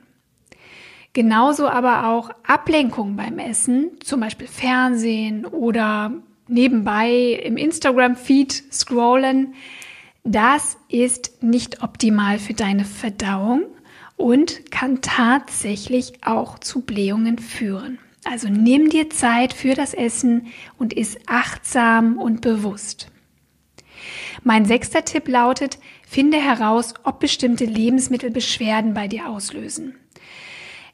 Genauso 1.14 1.68
aber 1.68 2.08
auch 2.08 2.30
Ablenkung 2.46 3.16
beim 3.16 3.40
Essen, 3.40 3.92
zum 4.02 4.20
Beispiel 4.20 4.48
Fernsehen 4.48 5.46
oder 5.46 6.14
nebenbei 6.48 7.42
im 7.44 7.58
Instagram-Feed 7.58 8.52
scrollen, 8.72 9.56
das 10.30 10.78
ist 10.90 11.42
nicht 11.42 11.82
optimal 11.82 12.38
für 12.38 12.54
deine 12.54 12.86
Verdauung 12.86 13.64
und 14.16 14.72
kann 14.72 15.02
tatsächlich 15.02 16.24
auch 16.24 16.60
zu 16.60 16.82
Blähungen 16.82 17.40
führen. 17.40 17.98
Also 18.26 18.48
nimm 18.48 18.90
dir 18.90 19.10
Zeit 19.10 19.54
für 19.54 19.74
das 19.74 19.96
Essen 19.96 20.48
und 20.78 20.94
iss 20.94 21.18
achtsam 21.26 22.20
und 22.20 22.42
bewusst. 22.42 23.10
Mein 24.44 24.66
sechster 24.66 25.04
Tipp 25.04 25.28
lautet, 25.28 25.80
finde 26.08 26.38
heraus, 26.38 26.94
ob 27.04 27.20
bestimmte 27.20 27.66
Lebensmittel 27.66 28.30
Beschwerden 28.30 28.94
bei 28.94 29.08
dir 29.08 29.28
auslösen. 29.30 29.96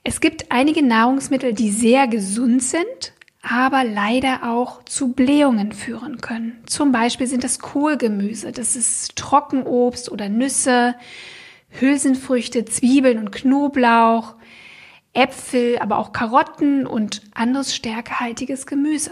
Es 0.03 0.21
gibt 0.21 0.51
einige 0.51 0.81
Nahrungsmittel, 0.81 1.53
die 1.53 1.71
sehr 1.71 2.07
gesund 2.07 2.63
sind 2.63 3.13
aber 3.47 3.83
leider 3.83 4.43
auch 4.43 4.83
zu 4.85 5.13
Blähungen 5.13 5.71
führen 5.71 6.19
können. 6.19 6.63
Zum 6.65 6.91
Beispiel 6.91 7.27
sind 7.27 7.43
das 7.43 7.59
Kohlgemüse, 7.59 8.51
das 8.51 8.75
ist 8.75 9.15
Trockenobst 9.15 10.11
oder 10.11 10.29
Nüsse, 10.29 10.95
Hülsenfrüchte, 11.69 12.65
Zwiebeln 12.65 13.19
und 13.19 13.31
Knoblauch, 13.31 14.35
Äpfel, 15.13 15.77
aber 15.79 15.99
auch 15.99 16.11
Karotten 16.11 16.87
und 16.87 17.21
anderes 17.33 17.75
stärkehaltiges 17.75 18.65
Gemüse. 18.65 19.11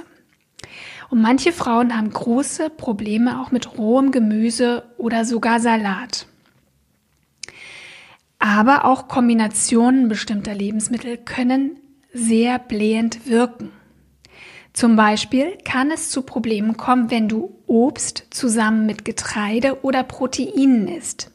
Und 1.09 1.21
manche 1.21 1.51
Frauen 1.51 1.95
haben 1.95 2.09
große 2.09 2.71
Probleme 2.71 3.39
auch 3.39 3.51
mit 3.51 3.77
rohem 3.77 4.11
Gemüse 4.11 4.83
oder 4.97 5.25
sogar 5.25 5.59
Salat. 5.59 6.25
Aber 8.39 8.85
auch 8.85 9.07
Kombinationen 9.07 10.07
bestimmter 10.07 10.55
Lebensmittel 10.55 11.17
können 11.17 11.77
sehr 12.13 12.57
blähend 12.57 13.27
wirken. 13.27 13.71
Zum 14.73 14.95
Beispiel 14.95 15.57
kann 15.63 15.91
es 15.91 16.09
zu 16.09 16.23
Problemen 16.23 16.77
kommen, 16.77 17.11
wenn 17.11 17.29
du 17.29 17.55
Obst 17.67 18.25
zusammen 18.31 18.87
mit 18.87 19.05
Getreide 19.05 19.83
oder 19.83 20.03
Proteinen 20.03 20.87
isst. 20.87 21.31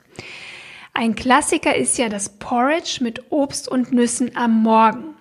Ein 0.93 1.15
Klassiker 1.15 1.77
ist 1.77 1.97
ja 1.99 2.09
das 2.09 2.29
Porridge 2.29 2.99
mit 3.01 3.31
Obst 3.31 3.69
und 3.69 3.93
Nüssen 3.93 4.37
am 4.37 4.63
Morgen. 4.65 5.15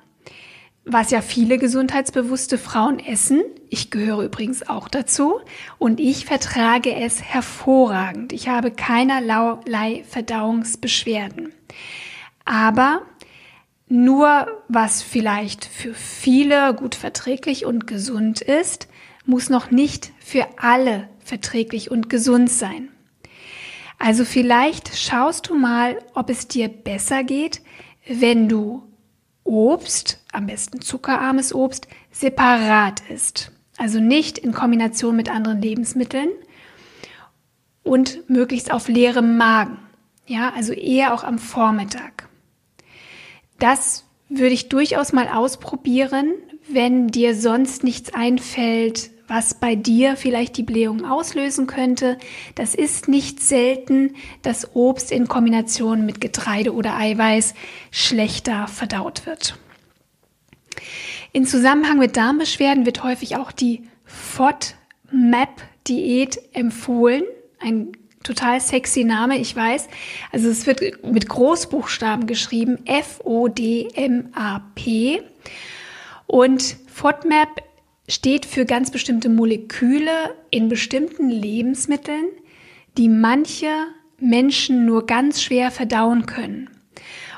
Was 0.83 1.11
ja 1.11 1.21
viele 1.21 1.59
gesundheitsbewusste 1.59 2.57
Frauen 2.57 2.99
essen, 2.99 3.43
ich 3.69 3.91
gehöre 3.91 4.23
übrigens 4.23 4.67
auch 4.67 4.87
dazu, 4.87 5.39
und 5.77 5.99
ich 5.99 6.25
vertrage 6.25 6.95
es 6.95 7.21
hervorragend. 7.21 8.33
Ich 8.33 8.47
habe 8.47 8.71
keinerlei 8.71 10.03
Verdauungsbeschwerden. 10.07 11.53
Aber 12.45 13.01
nur 13.89 14.47
was 14.67 15.01
vielleicht 15.01 15.65
für 15.65 15.93
viele 15.93 16.73
gut 16.73 16.95
verträglich 16.95 17.65
und 17.65 17.87
gesund 17.87 18.41
ist, 18.41 18.87
muss 19.25 19.49
noch 19.49 19.71
nicht 19.71 20.11
für 20.19 20.45
alle 20.57 21.09
verträglich 21.19 21.91
und 21.91 22.09
gesund 22.09 22.49
sein. 22.49 22.89
Also 23.99 24.25
vielleicht 24.25 24.95
schaust 24.95 25.49
du 25.49 25.55
mal, 25.55 25.97
ob 26.13 26.29
es 26.29 26.47
dir 26.47 26.67
besser 26.67 27.23
geht, 27.23 27.61
wenn 28.07 28.47
du 28.47 28.83
Obst, 29.43 30.19
am 30.31 30.45
besten 30.47 30.81
zuckerarmes 30.81 31.53
Obst, 31.53 31.87
separat 32.11 33.01
isst. 33.09 33.51
Also 33.77 33.99
nicht 33.99 34.37
in 34.37 34.51
Kombination 34.51 35.15
mit 35.15 35.29
anderen 35.29 35.61
Lebensmitteln 35.61 36.29
und 37.83 38.29
möglichst 38.29 38.71
auf 38.71 38.87
leerem 38.87 39.37
Magen. 39.37 39.79
Ja, 40.25 40.51
also 40.55 40.73
eher 40.73 41.13
auch 41.13 41.23
am 41.23 41.39
Vormittag. 41.39 42.27
Das 43.59 44.05
würde 44.29 44.53
ich 44.53 44.69
durchaus 44.69 45.13
mal 45.13 45.27
ausprobieren, 45.27 46.33
wenn 46.67 47.07
dir 47.07 47.35
sonst 47.35 47.83
nichts 47.83 48.13
einfällt, 48.13 49.09
was 49.27 49.55
bei 49.55 49.75
dir 49.75 50.15
vielleicht 50.15 50.55
die 50.57 50.63
Blähung 50.63 51.05
auslösen 51.05 51.67
könnte. 51.67 52.17
Das 52.55 52.73
ist 52.75 53.07
nicht 53.07 53.41
selten, 53.41 54.15
dass 54.41 54.75
Obst 54.75 55.11
in 55.11 55.27
Kombination 55.27 56.05
mit 56.05 56.21
Getreide 56.21 56.73
oder 56.73 56.95
Eiweiß 56.95 57.53
schlechter 57.91 58.67
verdaut 58.67 59.25
wird. 59.25 59.57
In 61.33 61.45
Zusammenhang 61.45 61.99
mit 61.99 62.15
Darmbeschwerden 62.15 62.85
wird 62.85 63.03
häufig 63.03 63.35
auch 63.35 63.51
die 63.51 63.83
FODMAP-Diät 64.05 66.39
empfohlen. 66.53 67.23
Ein 67.59 67.91
total 68.27 68.59
sexy 68.59 69.03
Name, 69.03 69.37
ich 69.37 69.55
weiß. 69.55 69.87
Also 70.31 70.49
es 70.49 70.67
wird 70.67 70.81
mit 71.03 71.29
Großbuchstaben 71.29 72.27
geschrieben, 72.27 72.79
F-O-D-M-A-P. 72.85 73.21
Und 76.27 76.75
FODMAP 76.93 77.63
steht 78.09 78.45
für 78.45 78.65
ganz 78.65 78.91
bestimmte 78.91 79.29
Moleküle 79.29 80.35
in 80.49 80.67
bestimmten 80.69 81.29
Lebensmitteln, 81.29 82.25
die 82.97 83.07
manche 83.09 83.69
Menschen 84.19 84.85
nur 84.85 85.05
ganz 85.05 85.41
schwer 85.41 85.71
verdauen 85.71 86.25
können. 86.25 86.69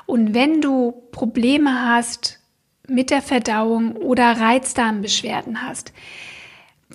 Und 0.05 0.34
wenn 0.34 0.62
du 0.62 1.03
Probleme 1.12 1.88
hast 1.88 2.39
mit 2.88 3.12
der 3.12 3.22
Verdauung 3.22 3.96
oder 3.96 4.31
Reizdarmbeschwerden 4.39 5.62
hast, 5.62 5.93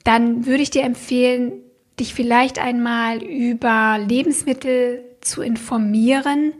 dann 0.02 0.46
würde 0.46 0.62
ich 0.62 0.70
dir 0.70 0.82
empfehlen, 0.82 1.52
dich 2.00 2.14
vielleicht 2.14 2.58
einmal 2.58 3.22
über 3.22 3.98
Lebensmittel 3.98 5.04
zu 5.20 5.42
informieren, 5.42 6.52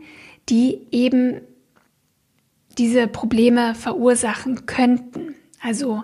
die 0.49 0.79
eben 0.91 1.41
diese 2.77 3.07
Probleme 3.07 3.75
verursachen 3.75 4.65
könnten. 4.65 5.35
Also 5.61 6.03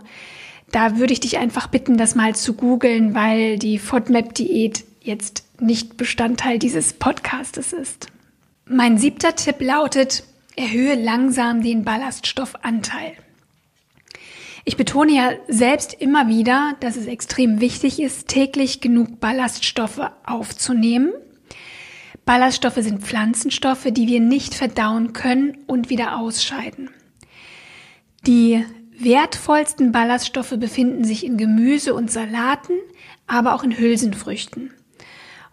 da 0.72 0.98
würde 0.98 1.14
ich 1.14 1.20
dich 1.20 1.38
einfach 1.38 1.68
bitten, 1.68 1.98
das 1.98 2.16
mal 2.16 2.36
zu 2.36 2.54
googeln, 2.54 3.14
weil 3.14 3.60
die 3.60 3.78
FODMAP-Diät 3.78 4.86
jetzt 5.02 5.44
nicht 5.60 5.98
Bestandteil 5.98 6.60
dieses 6.60 6.94
Podcastes 6.94 7.74
ist. 7.74 8.08
Mein 8.66 8.98
siebter 8.98 9.36
Tipp 9.36 9.58
lautet, 9.60 10.24
erhöhe 10.56 10.96
langsam 10.96 11.62
den 11.62 11.84
Ballaststoffanteil. 11.84 13.14
Ich 14.64 14.78
betone 14.78 15.14
ja 15.14 15.32
selbst 15.48 15.94
immer 15.94 16.28
wieder, 16.28 16.76
dass 16.80 16.96
es 16.96 17.08
extrem 17.08 17.62
wichtig 17.62 18.00
ist, 18.00 18.28
täglich 18.28 18.80
genug 18.80 19.20
Ballaststoffe 19.20 20.02
aufzunehmen. 20.26 21.14
Ballaststoffe 22.26 22.76
sind 22.76 23.02
Pflanzenstoffe, 23.02 23.88
die 23.92 24.08
wir 24.08 24.20
nicht 24.20 24.54
verdauen 24.54 25.14
können 25.14 25.58
und 25.66 25.90
wieder 25.90 26.20
ausscheiden. 26.20 26.90
Die 28.28 28.64
wertvollsten 28.98 29.92
Ballaststoffe 29.92 30.56
befinden 30.58 31.04
sich 31.04 31.26
in 31.26 31.38
Gemüse 31.38 31.96
und 31.96 32.12
Salaten, 32.12 32.74
aber 33.26 33.56
auch 33.56 33.64
in 33.64 33.78
Hülsenfrüchten. 33.78 34.72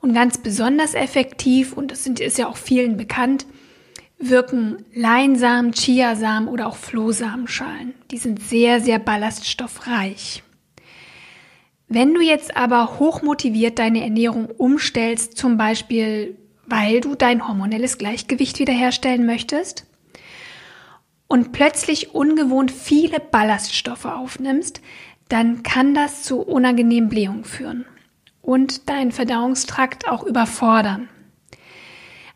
Und 0.00 0.12
ganz 0.12 0.38
besonders 0.38 0.94
effektiv, 0.94 1.72
und 1.72 1.90
das 1.90 2.06
ist 2.06 2.38
ja 2.38 2.46
auch 2.46 2.58
vielen 2.58 2.98
bekannt, 2.98 3.46
wirken 4.18 4.84
Leinsamen, 4.94 5.72
Chiasamen 5.72 6.48
oder 6.48 6.66
auch 6.66 6.76
Flohsamenschalen. 6.76 7.94
Die 8.10 8.18
sind 8.18 8.42
sehr, 8.42 8.80
sehr 8.80 8.98
ballaststoffreich. 8.98 10.42
Wenn 11.88 12.12
du 12.12 12.20
jetzt 12.20 12.56
aber 12.56 12.98
hochmotiviert 12.98 13.78
deine 13.78 14.02
Ernährung 14.02 14.46
umstellst, 14.46 15.38
zum 15.38 15.56
Beispiel 15.56 16.36
weil 16.68 17.00
du 17.00 17.14
dein 17.14 17.46
hormonelles 17.46 17.98
Gleichgewicht 17.98 18.58
wiederherstellen 18.58 19.24
möchtest 19.24 19.86
und 21.26 21.52
plötzlich 21.52 22.14
ungewohnt 22.14 22.70
viele 22.70 23.20
Ballaststoffe 23.20 24.04
aufnimmst, 24.04 24.82
dann 25.28 25.62
kann 25.62 25.94
das 25.94 26.22
zu 26.22 26.40
unangenehmen 26.40 27.08
Blähungen 27.08 27.44
führen 27.44 27.86
und 28.42 28.88
deinen 28.88 29.12
Verdauungstrakt 29.12 30.08
auch 30.08 30.22
überfordern. 30.22 31.08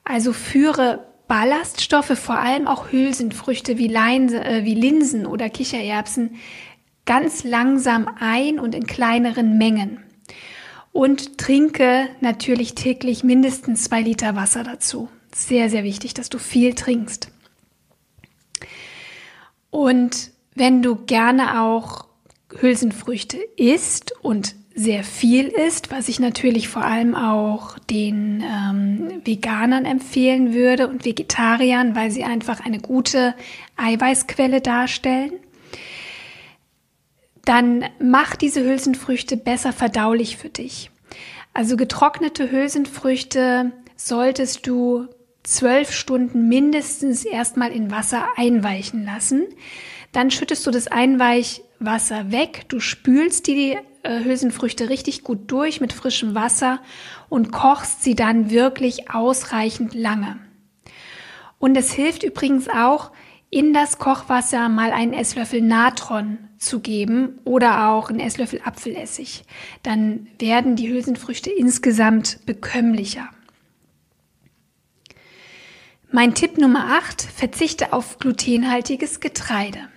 Also 0.05 0.33
führe 0.33 1.07
Ballaststoffe, 1.33 2.19
vor 2.19 2.39
allem 2.39 2.67
auch 2.67 2.93
Hülsenfrüchte 2.93 3.79
wie, 3.79 3.89
Leinse, 3.89 4.45
äh, 4.45 4.67
wie 4.67 4.75
Linsen 4.75 5.25
oder 5.25 5.49
Kichererbsen, 5.49 6.37
ganz 7.07 7.43
langsam 7.43 8.07
ein 8.21 8.61
und 8.61 8.75
in 8.75 8.87
kleineren 8.87 9.57
Mengen. 9.57 10.05
Und 10.93 11.39
trinke 11.39 12.11
natürlich 12.21 12.75
täglich 12.75 13.25
mindestens 13.25 13.85
zwei 13.85 14.03
Liter 14.03 14.37
Wasser 14.37 14.63
dazu. 14.63 15.09
Sehr, 15.35 15.71
sehr 15.71 15.85
wichtig, 15.85 16.13
dass 16.13 16.29
du 16.29 16.37
viel 16.37 16.75
trinkst. 16.75 17.31
Und 19.71 20.33
wenn 20.55 20.83
du 20.83 20.97
gerne 20.97 21.63
auch 21.63 22.09
Hülsenfrüchte 22.61 23.39
isst 23.57 24.13
und 24.21 24.55
sehr 24.75 25.05
viel 25.05 25.49
ist, 25.49 25.91
was 25.91 26.09
ich 26.09 26.19
natürlich 26.21 26.69
vor 26.69 26.85
allem 26.85 27.15
auch 27.15 27.79
den 27.79 28.43
ähm, 28.43 29.21
Veganern 29.25 29.85
empfehlen 29.85 30.55
würde 30.55 30.89
und 30.89 31.05
Vegetariern, 31.05 31.95
weil 31.95 32.11
sie 32.11 32.25
einfach 32.25 32.65
eine 32.65 32.79
gute 32.79 33.35
Eiweißquelle 33.77 34.61
darstellen. 34.61 35.33
Dann 37.45 37.85
mach 38.01 38.37
diese 38.37 38.63
Hülsenfrüchte 38.65 39.37
besser 39.37 39.73
verdaulich 39.73 40.37
für 40.37 40.49
dich. 40.49 40.91
Also 41.55 41.77
getrocknete 41.77 42.51
Hülsenfrüchte 42.51 43.73
solltest 43.97 44.67
du 44.67 45.09
zwölf 45.43 45.93
Stunden 45.93 46.49
mindestens 46.49 47.25
erstmal 47.25 47.73
in 47.73 47.91
Wasser 47.91 48.27
einweichen 48.37 49.05
lassen. 49.05 49.45
Dann 50.13 50.31
schüttest 50.31 50.67
du 50.67 50.71
das 50.71 50.87
Einweichwasser 51.83 52.31
weg, 52.31 52.67
du 52.69 52.79
spülst 52.79 53.49
die 53.49 53.77
äh, 54.05 54.25
Hülsenfrüchte 54.25 54.89
richtig 54.89 55.25
gut 55.25 55.51
durch 55.51 55.81
mit 55.81 55.93
frischem 55.93 56.35
Wasser 56.35 56.81
und 57.29 57.51
kochst 57.51 58.05
sie 58.05 58.15
dann 58.15 58.51
wirklich 58.51 59.11
ausreichend 59.11 59.93
lange. 59.93 60.39
Und 61.59 61.77
es 61.77 61.93
hilft 61.93 62.23
übrigens 62.23 62.69
auch, 62.69 63.11
in 63.51 63.75
das 63.75 63.99
Kochwasser 63.99 64.69
mal 64.69 64.93
einen 64.93 65.13
Esslöffel 65.13 65.61
Natron 65.61 66.39
zu 66.57 66.81
geben 66.81 67.41
oder 67.45 67.89
auch 67.89 68.09
einen 68.09 68.21
Esslöffel 68.21 68.61
Apfelessig. 68.65 69.45
Dann 69.83 70.29
werden 70.39 70.77
die 70.77 70.89
Hülsenfrüchte 70.89 71.51
insgesamt 71.51 72.47
bekömmlicher. 72.47 73.29
Mein 76.11 76.35
Tipp 76.35 76.59
Nummer 76.59 76.97
8, 76.99 77.23
verzichte 77.23 77.93
auf 77.93 78.19
glutenhaltiges 78.19 79.21
Getreide. 79.21 79.92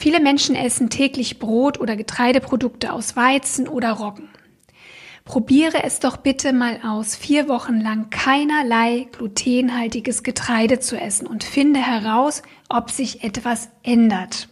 Viele 0.00 0.20
Menschen 0.20 0.56
essen 0.56 0.88
täglich 0.88 1.38
Brot 1.38 1.78
oder 1.78 1.94
Getreideprodukte 1.94 2.90
aus 2.90 3.16
Weizen 3.16 3.68
oder 3.68 3.92
Roggen. 3.92 4.30
Probiere 5.26 5.84
es 5.84 6.00
doch 6.00 6.16
bitte 6.16 6.54
mal 6.54 6.80
aus, 6.82 7.14
vier 7.14 7.50
Wochen 7.50 7.78
lang 7.82 8.08
keinerlei 8.08 9.08
glutenhaltiges 9.12 10.22
Getreide 10.22 10.80
zu 10.80 10.98
essen 10.98 11.26
und 11.26 11.44
finde 11.44 11.80
heraus, 11.80 12.40
ob 12.70 12.90
sich 12.90 13.24
etwas 13.24 13.68
ändert. 13.82 14.48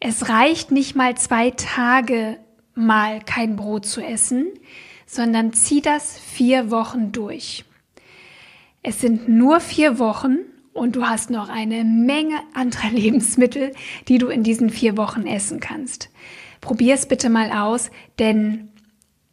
Es 0.00 0.30
reicht 0.30 0.70
nicht 0.70 0.96
mal 0.96 1.14
zwei 1.18 1.50
Tage 1.50 2.38
mal 2.74 3.20
kein 3.20 3.54
Brot 3.54 3.84
zu 3.84 4.00
essen, 4.00 4.46
sondern 5.04 5.52
zieh 5.52 5.82
das 5.82 6.18
vier 6.18 6.70
Wochen 6.70 7.12
durch. 7.12 7.66
Es 8.82 9.02
sind 9.02 9.28
nur 9.28 9.60
vier 9.60 9.98
Wochen 9.98 10.38
und 10.78 10.96
du 10.96 11.04
hast 11.04 11.30
noch 11.30 11.48
eine 11.48 11.84
Menge 11.84 12.36
anderer 12.54 12.90
Lebensmittel, 12.92 13.72
die 14.08 14.18
du 14.18 14.28
in 14.28 14.42
diesen 14.42 14.70
vier 14.70 14.96
Wochen 14.96 15.26
essen 15.26 15.60
kannst. 15.60 16.10
Probier 16.60 16.94
es 16.94 17.06
bitte 17.06 17.30
mal 17.30 17.50
aus, 17.52 17.90
denn 18.18 18.70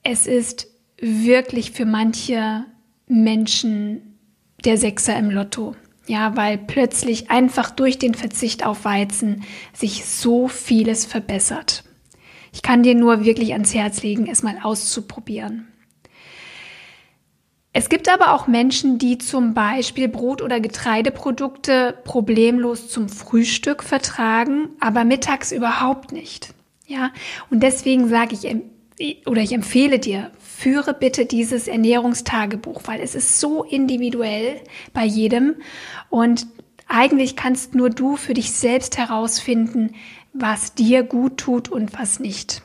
es 0.04 0.28
ist 0.28 0.68
wirklich 1.00 1.72
für 1.72 1.86
manche 1.86 2.66
Menschen 3.08 4.18
der 4.64 4.78
Sechser 4.78 5.18
im 5.18 5.30
Lotto. 5.30 5.76
Ja, 6.08 6.36
weil 6.36 6.60
plötzlich 6.60 7.32
einfach 7.32 7.72
durch 7.72 7.98
den 7.98 8.14
Verzicht 8.14 8.64
auf 8.64 8.86
Weizen 8.86 9.44
sich 9.74 10.06
so 10.06 10.48
vieles 10.48 11.06
verbessert. 11.06 11.84
Ich 12.54 12.62
kann 12.62 12.84
dir 12.84 12.94
nur 12.94 13.26
wirklich 13.26 13.54
ans 13.54 13.74
Herz 13.74 14.04
legen, 14.04 14.28
es 14.28 14.44
mal 14.44 14.60
auszuprobieren. 14.62 15.68
Es 17.78 17.90
gibt 17.90 18.08
aber 18.08 18.32
auch 18.32 18.48
Menschen, 18.48 19.00
die 19.00 19.18
zum 19.18 19.54
Beispiel 19.54 20.08
Brot- 20.08 20.42
oder 20.42 20.62
Getreideprodukte 20.62 21.98
problemlos 22.06 22.88
zum 22.88 23.10
Frühstück 23.10 23.84
vertragen, 23.84 24.70
aber 24.80 25.04
mittags 25.04 25.52
überhaupt 25.52 26.14
nicht. 26.14 26.54
Ja, 26.88 27.12
und 27.50 27.64
deswegen 27.64 28.08
sage 28.08 28.34
ich 28.34 29.26
oder 29.28 29.42
ich 29.42 29.52
empfehle 29.52 30.00
dir, 30.00 30.32
führe 30.40 30.94
bitte 30.94 31.26
dieses 31.26 31.68
Ernährungstagebuch, 31.68 32.84
weil 32.86 33.02
es 33.02 33.14
ist 33.14 33.42
so 33.42 33.66
individuell 33.66 34.62
bei 34.94 35.04
jedem 35.04 35.56
und 36.10 36.48
eigentlich 36.88 37.36
kannst 37.36 37.76
nur 37.76 37.90
du 37.90 38.16
für 38.16 38.34
dich 38.34 38.54
selbst 38.54 38.98
herausfinden, 38.98 39.96
was 40.32 40.76
dir 40.76 41.04
gut 41.04 41.36
tut 41.36 41.68
und 41.68 41.92
was 42.00 42.22
nicht. 42.22 42.62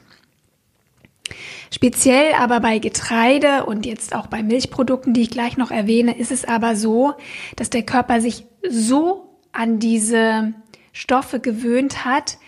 Speziell 1.72 2.32
aber 2.34 2.60
bei 2.60 2.78
Getreide 2.78 3.64
und 3.66 3.86
jetzt 3.86 4.14
auch 4.14 4.26
bei 4.26 4.42
Milchprodukten, 4.42 5.14
die 5.14 5.22
ich 5.22 5.30
gleich 5.30 5.56
noch 5.56 5.70
erwähne, 5.70 6.18
ist 6.18 6.32
es 6.32 6.44
aber 6.44 6.76
so, 6.76 7.14
dass 7.56 7.70
der 7.70 7.82
Körper 7.82 8.20
sich 8.20 8.44
so 8.68 9.38
an 9.52 9.78
diese 9.78 10.54
Stoffe 10.92 11.40
gewöhnt 11.40 12.04
hat, 12.04 12.38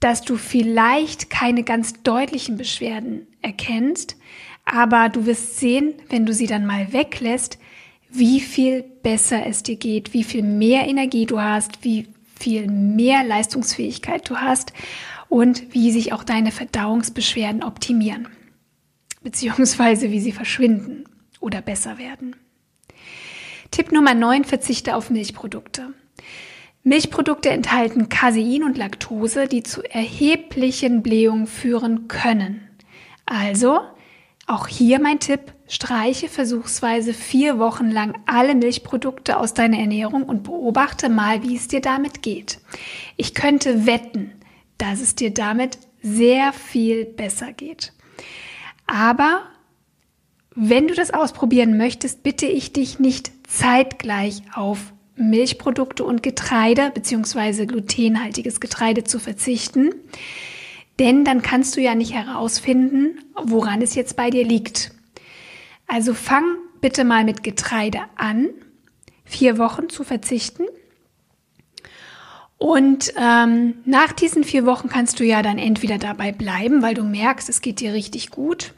dass 0.00 0.22
du 0.22 0.36
vielleicht 0.36 1.30
keine 1.30 1.62
ganz 1.62 2.02
deutlichen 2.02 2.56
Beschwerden 2.56 3.26
erkennst, 3.42 4.16
aber 4.64 5.08
du 5.08 5.26
wirst 5.26 5.58
sehen, 5.58 5.94
wenn 6.08 6.26
du 6.26 6.34
sie 6.34 6.46
dann 6.46 6.66
mal 6.66 6.92
weglässt, 6.92 7.58
wie 8.10 8.40
viel 8.40 8.82
besser 8.82 9.46
es 9.46 9.62
dir 9.62 9.76
geht, 9.76 10.12
wie 10.12 10.24
viel 10.24 10.42
mehr 10.42 10.86
Energie 10.86 11.26
du 11.26 11.40
hast, 11.40 11.84
wie 11.84 12.08
viel 12.38 12.66
mehr 12.68 13.24
Leistungsfähigkeit 13.24 14.28
du 14.28 14.36
hast 14.36 14.72
und 15.28 15.74
wie 15.74 15.90
sich 15.90 16.12
auch 16.12 16.24
deine 16.24 16.52
Verdauungsbeschwerden 16.52 17.62
optimieren, 17.62 18.28
beziehungsweise 19.22 20.10
wie 20.10 20.20
sie 20.20 20.32
verschwinden 20.32 21.04
oder 21.40 21.62
besser 21.62 21.98
werden. 21.98 22.36
Tipp 23.70 23.92
Nummer 23.92 24.14
9, 24.14 24.44
verzichte 24.44 24.94
auf 24.96 25.10
Milchprodukte. 25.10 25.92
Milchprodukte 26.82 27.50
enthalten 27.50 28.08
Casein 28.08 28.62
und 28.62 28.78
Laktose, 28.78 29.48
die 29.48 29.64
zu 29.64 29.82
erheblichen 29.82 31.02
Blähungen 31.02 31.48
führen 31.48 32.06
können. 32.06 32.60
Also, 33.26 33.80
auch 34.46 34.68
hier 34.68 35.00
mein 35.00 35.18
Tipp, 35.18 35.52
streiche 35.66 36.28
versuchsweise 36.28 37.12
vier 37.12 37.58
Wochen 37.58 37.90
lang 37.90 38.16
alle 38.26 38.54
Milchprodukte 38.54 39.36
aus 39.36 39.52
deiner 39.52 39.78
Ernährung 39.78 40.22
und 40.22 40.44
beobachte 40.44 41.08
mal, 41.08 41.42
wie 41.42 41.56
es 41.56 41.66
dir 41.66 41.80
damit 41.80 42.22
geht. 42.22 42.60
Ich 43.16 43.34
könnte 43.34 43.86
wetten, 43.86 44.30
dass 44.78 45.00
es 45.00 45.14
dir 45.14 45.32
damit 45.32 45.78
sehr 46.02 46.52
viel 46.52 47.04
besser 47.04 47.52
geht. 47.52 47.92
Aber 48.86 49.42
wenn 50.54 50.88
du 50.88 50.94
das 50.94 51.12
ausprobieren 51.12 51.76
möchtest, 51.76 52.22
bitte 52.22 52.46
ich 52.46 52.72
dich 52.72 52.98
nicht 52.98 53.32
zeitgleich 53.46 54.42
auf 54.54 54.92
Milchprodukte 55.16 56.04
und 56.04 56.22
Getreide 56.22 56.90
bzw. 56.94 57.66
glutenhaltiges 57.66 58.60
Getreide 58.60 59.04
zu 59.04 59.18
verzichten. 59.18 59.94
Denn 60.98 61.24
dann 61.24 61.42
kannst 61.42 61.76
du 61.76 61.80
ja 61.80 61.94
nicht 61.94 62.14
herausfinden, 62.14 63.18
woran 63.42 63.82
es 63.82 63.94
jetzt 63.94 64.16
bei 64.16 64.30
dir 64.30 64.44
liegt. 64.44 64.92
Also 65.86 66.14
fang 66.14 66.44
bitte 66.80 67.04
mal 67.04 67.24
mit 67.24 67.42
Getreide 67.42 68.00
an, 68.16 68.48
vier 69.24 69.58
Wochen 69.58 69.88
zu 69.88 70.04
verzichten. 70.04 70.64
Und 72.58 73.12
ähm, 73.18 73.74
nach 73.84 74.12
diesen 74.12 74.44
vier 74.44 74.64
Wochen 74.64 74.88
kannst 74.88 75.20
du 75.20 75.24
ja 75.24 75.42
dann 75.42 75.58
entweder 75.58 75.98
dabei 75.98 76.32
bleiben, 76.32 76.82
weil 76.82 76.94
du 76.94 77.04
merkst, 77.04 77.48
es 77.48 77.60
geht 77.60 77.80
dir 77.80 77.92
richtig 77.92 78.30
gut. 78.30 78.72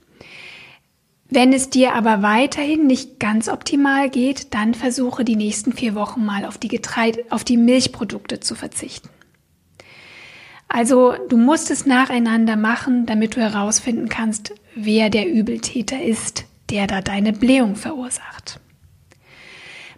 Wenn 1.31 1.53
es 1.53 1.69
dir 1.69 1.95
aber 1.95 2.23
weiterhin 2.23 2.87
nicht 2.87 3.21
ganz 3.21 3.49
optimal 3.49 4.09
geht, 4.09 4.55
dann 4.55 4.75
versuche 4.75 5.25
die 5.25 5.37
nächsten 5.37 5.73
vier 5.73 5.95
Wochen 5.95 6.25
mal 6.25 6.45
auf 6.47 6.57
die 6.57 6.69
Getreide, 6.69 7.25
auf 7.29 7.45
die 7.45 7.59
Milchprodukte 7.59 8.41
zu 8.41 8.55
verzichten. 8.55 9.11
Also 10.69 11.15
du 11.29 11.37
musst 11.37 11.71
es 11.71 11.87
nacheinander 11.87 12.57
machen, 12.57 13.07
damit 13.07 13.37
du 13.37 13.41
herausfinden 13.41 14.09
kannst, 14.09 14.55
wer 14.75 15.11
der 15.11 15.29
Übeltäter 15.29 16.03
ist, 16.03 16.45
der 16.71 16.87
da 16.87 17.01
deine 17.01 17.33
Blähung 17.33 17.77
verursacht. 17.77 18.61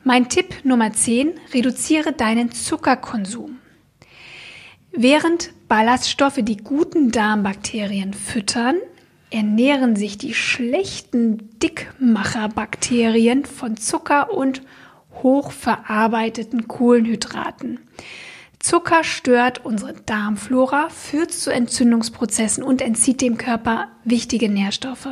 Mein 0.02 0.28
Tipp 0.28 0.64
Nummer 0.64 0.92
10, 0.92 1.32
reduziere 1.52 2.12
deinen 2.12 2.52
Zuckerkonsum. 2.52 3.59
Während 4.92 5.52
Ballaststoffe 5.68 6.40
die 6.42 6.56
guten 6.56 7.12
Darmbakterien 7.12 8.12
füttern, 8.12 8.76
ernähren 9.30 9.94
sich 9.94 10.18
die 10.18 10.34
schlechten 10.34 11.58
Dickmacherbakterien 11.60 13.44
von 13.44 13.76
Zucker 13.76 14.32
und 14.32 14.62
hochverarbeiteten 15.22 16.66
Kohlenhydraten. 16.66 17.80
Zucker 18.58 19.04
stört 19.04 19.64
unsere 19.64 19.94
Darmflora, 19.94 20.90
führt 20.90 21.32
zu 21.32 21.50
Entzündungsprozessen 21.50 22.62
und 22.62 22.82
entzieht 22.82 23.22
dem 23.22 23.38
Körper 23.38 23.88
wichtige 24.04 24.50
Nährstoffe. 24.50 25.08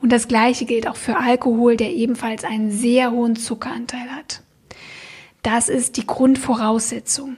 Und 0.00 0.12
das 0.12 0.28
Gleiche 0.28 0.64
gilt 0.64 0.86
auch 0.86 0.96
für 0.96 1.16
Alkohol, 1.16 1.76
der 1.76 1.92
ebenfalls 1.92 2.44
einen 2.44 2.70
sehr 2.70 3.10
hohen 3.10 3.34
Zuckeranteil 3.34 4.08
hat. 4.14 4.42
Das 5.42 5.68
ist 5.68 5.96
die 5.96 6.06
Grundvoraussetzung. 6.06 7.36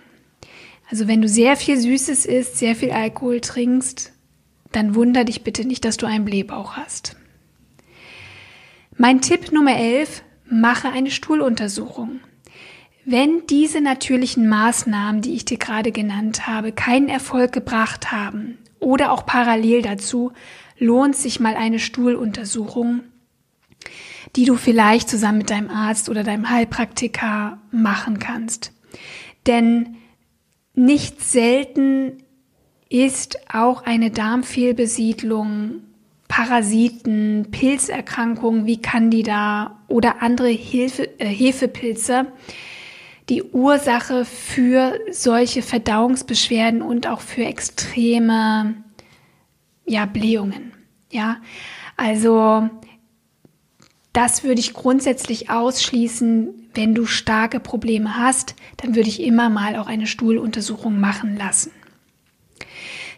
Also 0.89 1.09
wenn 1.09 1.21
du 1.21 1.29
sehr 1.29 1.57
viel 1.57 1.77
Süßes 1.77 2.27
isst, 2.27 2.59
sehr 2.59 2.77
viel 2.77 2.91
Alkohol 2.93 3.41
trinkst, 3.41 4.13
dann 4.73 4.95
wunder 4.95 5.25
dich 5.25 5.43
bitte 5.43 5.67
nicht, 5.67 5.85
dass 5.85 5.97
du 5.97 6.07
einen 6.07 6.25
Blähbauch 6.25 6.77
hast. 6.77 7.17
Mein 8.97 9.21
Tipp 9.21 9.53
Nummer 9.53 9.77
11, 9.77 10.23
mache 10.49 10.89
eine 10.89 11.11
Stuhluntersuchung. 11.11 12.21
Wenn 13.05 13.47
diese 13.47 13.81
natürlichen 13.81 14.49
Maßnahmen, 14.49 15.23
die 15.23 15.35
ich 15.35 15.45
dir 15.45 15.59
gerade 15.59 15.93
genannt 15.93 16.47
habe, 16.47 16.73
keinen 16.73 17.09
Erfolg 17.09 17.53
gebracht 17.53 18.11
haben 18.11 18.59
oder 18.81 19.13
auch 19.13 19.27
parallel 19.27 19.83
dazu, 19.83 20.33
lohnt 20.79 21.17
sich 21.17 21.41
mal 21.41 21.55
eine 21.55 21.79
Stuhluntersuchung, 21.79 23.03
die 24.35 24.45
du 24.45 24.57
vielleicht 24.57 25.09
zusammen 25.09 25.39
mit 25.39 25.51
deinem 25.51 25.71
Arzt 25.71 26.09
oder 26.09 26.25
deinem 26.25 26.51
Heilpraktiker 26.51 27.59
machen 27.71 28.19
kannst. 28.19 28.73
Denn 29.47 29.97
nicht 30.77 31.21
selten 31.23 32.23
ist 32.89 33.39
auch 33.53 33.85
eine 33.85 34.11
Darmfehlbesiedlung, 34.11 35.83
Parasiten, 36.29 37.49
Pilzerkrankungen 37.51 38.67
wie 38.67 38.81
Candida 38.81 39.79
oder 39.89 40.23
andere 40.23 40.49
Hilfe, 40.49 41.09
äh, 41.19 41.27
Hefepilze 41.27 42.27
die 43.29 43.43
Ursache 43.43 44.25
für 44.25 45.01
solche 45.11 45.63
Verdauungsbeschwerden 45.63 46.83
und 46.83 47.09
auch 47.09 47.21
für 47.21 47.45
extreme 47.45 48.77
ja, 49.85 50.07
Blähungen. 50.07 50.73
Ja, 51.11 51.39
also 51.97 52.69
das 54.13 54.45
würde 54.45 54.61
ich 54.61 54.75
grundsätzlich 54.75 55.51
ausschließen. 55.51 56.66
Wenn 56.77 56.95
du 56.95 57.07
starke 57.07 57.59
Probleme 57.59 58.19
hast, 58.19 58.55
dann 58.77 58.95
würde 58.95 59.09
ich 59.09 59.23
immer 59.23 59.49
mal 59.49 59.77
auch 59.77 59.87
eine 59.87 60.07
Stuhluntersuchung 60.07 61.01
machen 61.01 61.35
lassen. 61.35 61.73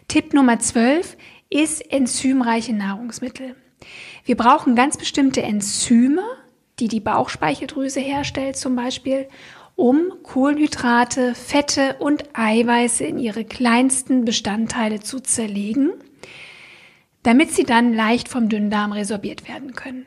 Tipp 0.07 0.33
Nummer 0.33 0.59
12 0.59 1.17
ist 1.49 1.81
enzymreiche 1.91 2.73
Nahrungsmittel. 2.73 3.57
Wir 4.23 4.37
brauchen 4.37 4.75
ganz 4.75 4.95
bestimmte 4.95 5.41
Enzyme, 5.41 6.23
die 6.79 6.87
die 6.87 7.01
Bauchspeicheldrüse 7.01 7.99
herstellt 7.99 8.55
zum 8.55 8.77
Beispiel 8.77 9.27
um 9.75 10.13
Kohlenhydrate, 10.23 11.35
Fette 11.35 11.97
und 11.99 12.23
Eiweiße 12.33 13.03
in 13.03 13.19
ihre 13.19 13.43
kleinsten 13.43 14.23
Bestandteile 14.23 15.01
zu 15.01 15.19
zerlegen, 15.19 15.91
damit 17.23 17.51
sie 17.51 17.63
dann 17.63 17.93
leicht 17.93 18.29
vom 18.29 18.47
Dünndarm 18.47 18.93
resorbiert 18.93 19.49
werden 19.49 19.73
können. 19.73 20.05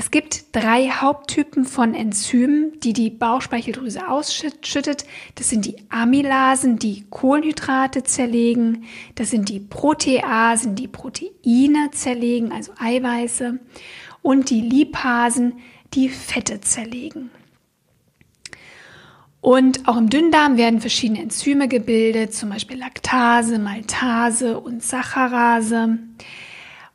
Es 0.00 0.10
gibt 0.10 0.56
drei 0.56 0.88
Haupttypen 0.88 1.66
von 1.66 1.94
Enzymen, 1.94 2.80
die 2.80 2.94
die 2.94 3.10
Bauchspeicheldrüse 3.10 4.08
ausschüttet. 4.08 5.04
Das 5.34 5.50
sind 5.50 5.66
die 5.66 5.76
Amylasen, 5.90 6.78
die 6.78 7.04
Kohlenhydrate 7.10 8.02
zerlegen. 8.02 8.84
Das 9.16 9.28
sind 9.28 9.50
die 9.50 9.60
Proteasen, 9.60 10.74
die 10.74 10.88
Proteine 10.88 11.90
zerlegen, 11.92 12.50
also 12.50 12.72
Eiweiße. 12.78 13.60
Und 14.22 14.48
die 14.48 14.62
Lipasen, 14.62 15.58
die 15.92 16.08
Fette 16.08 16.62
zerlegen. 16.62 17.30
Und 19.42 19.86
auch 19.86 19.98
im 19.98 20.08
Dünndarm 20.08 20.56
werden 20.56 20.80
verschiedene 20.80 21.20
Enzyme 21.20 21.68
gebildet, 21.68 22.32
zum 22.32 22.48
Beispiel 22.48 22.78
Laktase, 22.78 23.58
Maltase 23.58 24.60
und 24.60 24.82
Saccharase. 24.82 25.98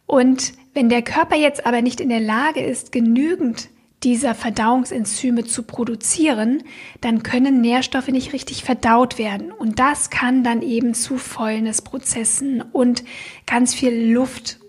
Und 0.08 0.54
wenn 0.76 0.90
der 0.90 1.02
Körper 1.02 1.36
jetzt 1.36 1.66
aber 1.66 1.82
nicht 1.82 2.02
in 2.02 2.10
der 2.10 2.20
Lage 2.20 2.60
ist, 2.60 2.92
genügend 2.92 3.70
dieser 4.04 4.36
Verdauungsenzyme 4.36 5.46
zu 5.46 5.64
produzieren, 5.64 6.64
dann 7.02 7.24
können 7.24 7.62
Nährstoffe 7.62 8.10
nicht 8.10 8.34
richtig 8.34 8.64
verdaut 8.64 9.18
werden. 9.18 9.52
Und 9.52 9.80
das 9.80 10.10
kann 10.10 10.44
dann 10.44 10.62
eben 10.62 10.94
zu 10.94 11.18
Fäulnisprozessen 11.18 12.62
und 12.62 13.04
ganz 13.48 13.74
viel 13.74 14.12
Luft 14.12 14.60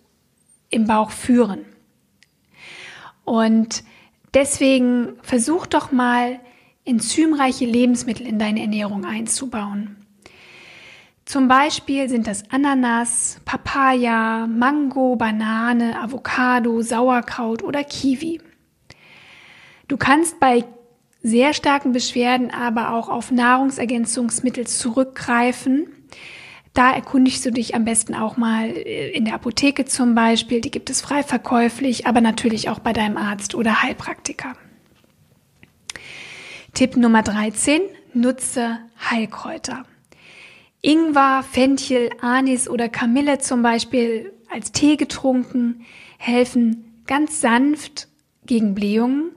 im 0.71 0.87
Bauch 0.87 1.11
führen. 1.11 1.67
Und 3.25 3.83
deswegen 4.33 5.15
versuch 5.23 5.67
doch 5.67 5.91
mal, 5.91 6.39
enzymreiche 6.85 7.67
Lebensmittel 7.67 8.27
in 8.27 8.39
deine 8.39 8.61
Ernährung 8.61 9.05
einzubauen. 9.05 10.06
Zum 11.27 11.49
Beispiel 11.49 12.09
sind 12.09 12.29
das 12.29 12.49
Ananas, 12.53 13.41
Papaya, 13.45 14.47
Mango, 14.47 15.17
Banane, 15.17 16.01
Avocado, 16.01 16.83
Sauerkraut 16.83 17.65
oder 17.65 17.83
Kiwi. 17.83 18.41
Du 19.89 19.97
kannst 19.97 20.39
bei 20.39 20.65
sehr 21.25 21.53
starken 21.53 21.91
Beschwerden 21.91 22.53
aber 22.53 22.93
auch 22.93 23.09
auf 23.09 23.33
Nahrungsergänzungsmittel 23.33 24.69
zurückgreifen. 24.69 25.89
Da 26.75 26.93
erkundigst 26.93 27.45
du 27.45 27.51
dich 27.51 27.75
am 27.75 27.85
besten 27.85 28.15
auch 28.15 28.37
mal 28.37 28.71
in 28.71 29.25
der 29.25 29.35
Apotheke 29.35 29.85
zum 29.85 30.15
Beispiel. 30.15 30.61
Die 30.61 30.71
gibt 30.71 30.91
es 30.91 31.01
frei 31.01 31.25
verkäuflich, 31.25 32.07
aber 32.07 32.21
natürlich 32.21 32.69
auch 32.69 32.79
bei 32.79 32.93
deinem 32.93 33.17
Arzt 33.17 33.57
oder 33.57 33.83
Heilpraktiker. 33.83 34.53
Tipp 36.73 36.97
Nummer 36.97 37.23
13, 37.23 37.81
nutze 38.15 38.79
Heilkräuter. 39.11 39.85
Ingwer, 40.87 41.43
Fenchel, 41.43 42.11
Anis 42.21 42.69
oder 42.69 42.89
Kamille 42.89 43.39
zum 43.39 43.61
Beispiel 43.61 44.33
als 44.49 44.71
Tee 44.71 44.97
getrunken 44.97 45.85
helfen 46.17 47.03
ganz 47.09 47.41
sanft 47.41 48.07
gegen 48.45 48.77
Blähungen 48.77 49.33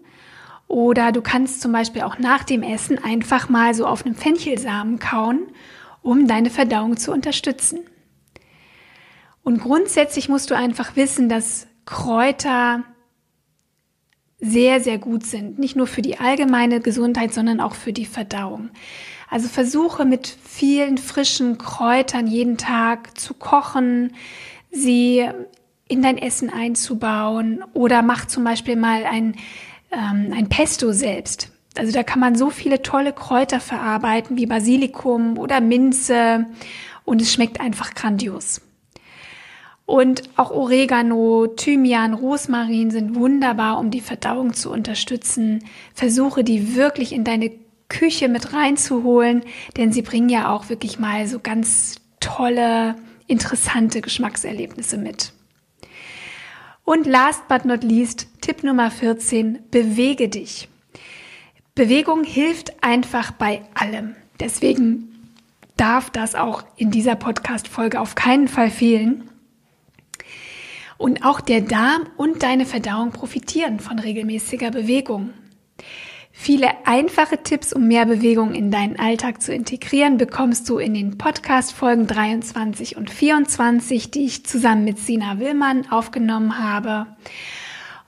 Oder 0.68 1.12
du 1.12 1.24
kannst 1.24 1.62
zum 1.62 1.72
Beispiel 1.72 2.04
auch 2.04 2.20
nach 2.20 2.44
dem 2.44 2.62
Essen 2.62 3.04
einfach 3.04 3.50
mal 3.50 3.74
so 3.74 3.88
auf 3.88 4.06
einem 4.06 4.14
Fenchelsamen 4.14 5.00
kauen, 5.00 5.48
um 6.04 6.28
deine 6.28 6.52
Verdauung 6.52 6.98
zu 6.98 7.12
unterstützen. 7.12 7.80
Und 9.42 9.60
grundsätzlich 9.60 10.30
musst 10.30 10.52
du 10.52 10.56
einfach 10.56 10.96
wissen, 10.96 11.30
dass 11.30 11.66
Kräuter 11.86 12.84
sehr, 14.40 14.82
sehr 14.82 15.00
gut 15.00 15.26
sind. 15.26 15.58
Nicht 15.58 15.76
nur 15.76 15.88
für 15.88 16.04
die 16.04 16.20
allgemeine 16.20 16.80
Gesundheit, 16.80 17.34
sondern 17.34 17.60
auch 17.60 17.74
für 17.74 17.92
die 17.92 18.06
Verdauung. 18.06 18.70
Also 19.30 19.48
versuche 19.48 20.06
mit 20.06 20.28
vielen 20.44 20.98
frischen 20.98 21.58
Kräutern 21.58 22.28
jeden 22.28 22.58
Tag 22.58 23.18
zu 23.20 23.34
kochen, 23.34 24.14
sie 24.72 25.28
in 25.88 26.02
dein 26.02 26.18
Essen 26.18 26.50
einzubauen 26.50 27.64
oder 27.74 28.02
mach 28.02 28.26
zum 28.26 28.44
Beispiel 28.44 28.76
mal 28.76 29.06
ein 29.06 29.36
ähm, 29.92 30.34
ein 30.36 30.50
Pesto 30.50 30.92
selbst. 30.92 31.52
Also 31.78 31.92
da 31.92 32.04
kann 32.04 32.20
man 32.20 32.36
so 32.36 32.50
viele 32.50 32.82
tolle 32.82 33.14
Kräuter 33.14 33.60
verarbeiten 33.60 34.38
wie 34.38 34.46
Basilikum 34.46 35.38
oder 35.38 35.62
Minze 35.62 36.46
und 37.06 37.22
es 37.22 37.34
schmeckt 37.34 37.60
einfach 37.62 37.94
grandios. 37.94 38.62
Und 39.86 40.24
auch 40.36 40.52
Oregano, 40.52 41.48
Thymian, 41.48 42.14
Rosmarin 42.14 42.92
sind 42.92 43.16
wunderbar, 43.16 43.80
um 43.80 43.90
die 43.90 44.02
Verdauung 44.02 44.54
zu 44.54 44.72
unterstützen. 44.72 45.64
Versuche 45.96 46.44
die 46.44 46.76
wirklich 46.76 47.12
in 47.12 47.24
deine 47.24 47.50
Küche 47.90 48.30
mit 48.30 48.54
reinzuholen, 48.54 49.44
denn 49.76 49.92
sie 49.92 50.02
bringen 50.02 50.30
ja 50.30 50.54
auch 50.54 50.70
wirklich 50.70 51.00
mal 51.00 51.28
so 51.28 51.40
ganz 51.40 51.96
tolle, 52.20 52.96
interessante 53.28 54.02
Geschmackserlebnisse 54.02 54.98
mit. 54.98 55.34
Und 56.86 57.06
last 57.06 57.48
but 57.48 57.66
not 57.66 57.84
least, 57.84 58.28
Tipp 58.42 58.64
Nummer 58.64 58.90
14, 58.90 59.60
bewege 59.70 60.30
dich. 60.30 60.70
Bewegung 61.76 62.24
hilft 62.24 62.84
einfach 62.84 63.32
bei 63.32 63.62
allem. 63.74 64.16
Deswegen 64.40 65.10
darf 65.78 66.10
das 66.10 66.36
auch 66.36 66.64
in 66.76 66.92
dieser 66.92 67.16
Podcast-Folge 67.16 68.00
auf 68.00 68.16
keinen 68.16 68.48
Fall 68.48 68.70
fehlen. 68.70 69.30
Und 70.98 71.24
auch 71.24 71.40
der 71.40 71.62
Darm 71.62 72.08
und 72.18 72.44
deine 72.44 72.66
Verdauung 72.66 73.12
profitieren 73.12 73.80
von 73.80 74.00
regelmäßiger 74.00 74.72
Bewegung. 74.72 75.30
Viele 76.42 76.70
einfache 76.88 77.44
Tipps, 77.44 77.74
um 77.74 77.90
mehr 77.90 78.06
Bewegung 78.06 78.56
in 78.56 78.72
deinen 78.72 78.98
Alltag 78.98 79.42
zu 79.42 79.54
integrieren, 79.54 80.18
bekommst 80.18 80.70
du 80.70 80.78
in 80.78 80.94
den 80.94 81.18
Podcast-Folgen 81.18 82.08
23 82.08 82.96
und 82.96 83.10
24, 83.10 84.10
die 84.10 84.24
ich 84.24 84.46
zusammen 84.46 84.86
mit 84.86 85.00
Sina 85.00 85.40
Willmann 85.40 85.92
aufgenommen 85.92 86.58
habe. 86.58 87.08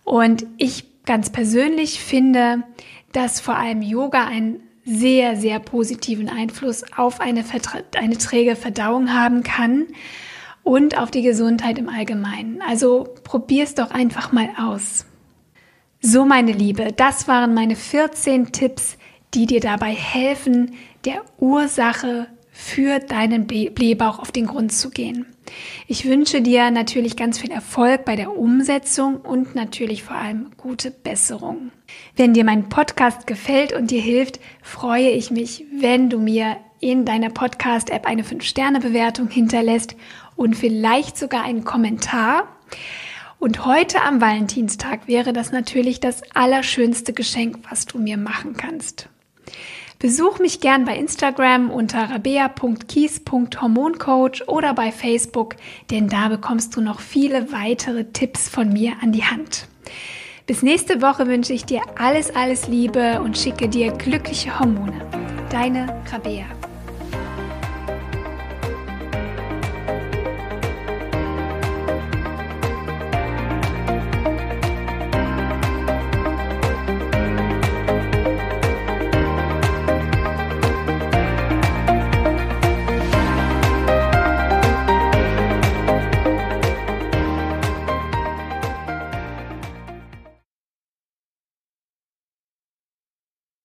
Und 0.05 0.45
ich 0.55 0.85
ganz 1.03 1.29
persönlich 1.29 1.99
finde, 1.99 2.63
dass 3.11 3.41
vor 3.41 3.57
allem 3.57 3.81
Yoga 3.81 4.27
einen 4.27 4.61
sehr, 4.85 5.35
sehr 5.35 5.59
positiven 5.59 6.29
Einfluss 6.29 6.85
auf 6.95 7.19
eine, 7.19 7.43
eine 7.97 8.17
träge 8.17 8.55
Verdauung 8.55 9.13
haben 9.13 9.43
kann 9.43 9.87
und 10.63 10.97
auf 10.97 11.11
die 11.11 11.21
Gesundheit 11.21 11.77
im 11.77 11.89
Allgemeinen. 11.89 12.61
Also 12.65 13.13
probier's 13.25 13.75
doch 13.75 13.91
einfach 13.91 14.31
mal 14.31 14.51
aus. 14.57 15.05
So, 16.03 16.25
meine 16.25 16.51
Liebe, 16.51 16.91
das 16.91 17.27
waren 17.27 17.53
meine 17.53 17.75
14 17.75 18.51
Tipps, 18.51 18.97
die 19.35 19.45
dir 19.45 19.59
dabei 19.59 19.93
helfen, 19.93 20.73
der 21.05 21.21
Ursache 21.37 22.25
für 22.51 22.97
deinen 22.97 23.45
Blähbauch 23.45 24.17
auf 24.17 24.31
den 24.31 24.47
Grund 24.47 24.73
zu 24.73 24.89
gehen. 24.89 25.27
Ich 25.85 26.05
wünsche 26.05 26.41
dir 26.41 26.71
natürlich 26.71 27.15
ganz 27.15 27.37
viel 27.37 27.51
Erfolg 27.51 28.03
bei 28.03 28.15
der 28.15 28.35
Umsetzung 28.35 29.17
und 29.17 29.53
natürlich 29.53 30.01
vor 30.01 30.15
allem 30.15 30.49
gute 30.57 30.89
Besserung. 30.89 31.71
Wenn 32.15 32.33
dir 32.33 32.45
mein 32.45 32.67
Podcast 32.67 33.27
gefällt 33.27 33.71
und 33.71 33.91
dir 33.91 34.01
hilft, 34.01 34.39
freue 34.63 35.11
ich 35.11 35.29
mich, 35.29 35.65
wenn 35.71 36.09
du 36.09 36.17
mir 36.17 36.57
in 36.79 37.05
deiner 37.05 37.29
Podcast-App 37.29 38.07
eine 38.07 38.23
5-Sterne-Bewertung 38.23 39.29
hinterlässt 39.29 39.95
und 40.35 40.55
vielleicht 40.55 41.15
sogar 41.15 41.43
einen 41.43 41.63
Kommentar. 41.63 42.47
Und 43.41 43.65
heute 43.65 44.01
am 44.03 44.21
Valentinstag 44.21 45.07
wäre 45.07 45.33
das 45.33 45.51
natürlich 45.51 45.99
das 45.99 46.21
allerschönste 46.35 47.11
Geschenk, 47.11 47.57
was 47.67 47.87
du 47.87 47.97
mir 47.97 48.17
machen 48.17 48.55
kannst. 48.55 49.09
Besuch 49.97 50.37
mich 50.37 50.59
gern 50.59 50.85
bei 50.85 50.95
Instagram 50.95 51.71
unter 51.71 52.11
rabea.kies.hormoncoach 52.11 54.47
oder 54.47 54.75
bei 54.75 54.91
Facebook, 54.91 55.55
denn 55.89 56.07
da 56.07 56.27
bekommst 56.27 56.75
du 56.75 56.81
noch 56.81 56.99
viele 56.99 57.51
weitere 57.51 58.05
Tipps 58.05 58.47
von 58.47 58.71
mir 58.71 58.93
an 59.01 59.11
die 59.11 59.25
Hand. 59.25 59.65
Bis 60.45 60.61
nächste 60.61 61.01
Woche 61.01 61.25
wünsche 61.25 61.53
ich 61.53 61.65
dir 61.65 61.81
alles, 61.97 62.35
alles 62.35 62.67
Liebe 62.67 63.23
und 63.23 63.39
schicke 63.39 63.67
dir 63.67 63.91
glückliche 63.91 64.59
Hormone. 64.59 65.01
Deine 65.49 65.99
Rabea. 66.11 66.45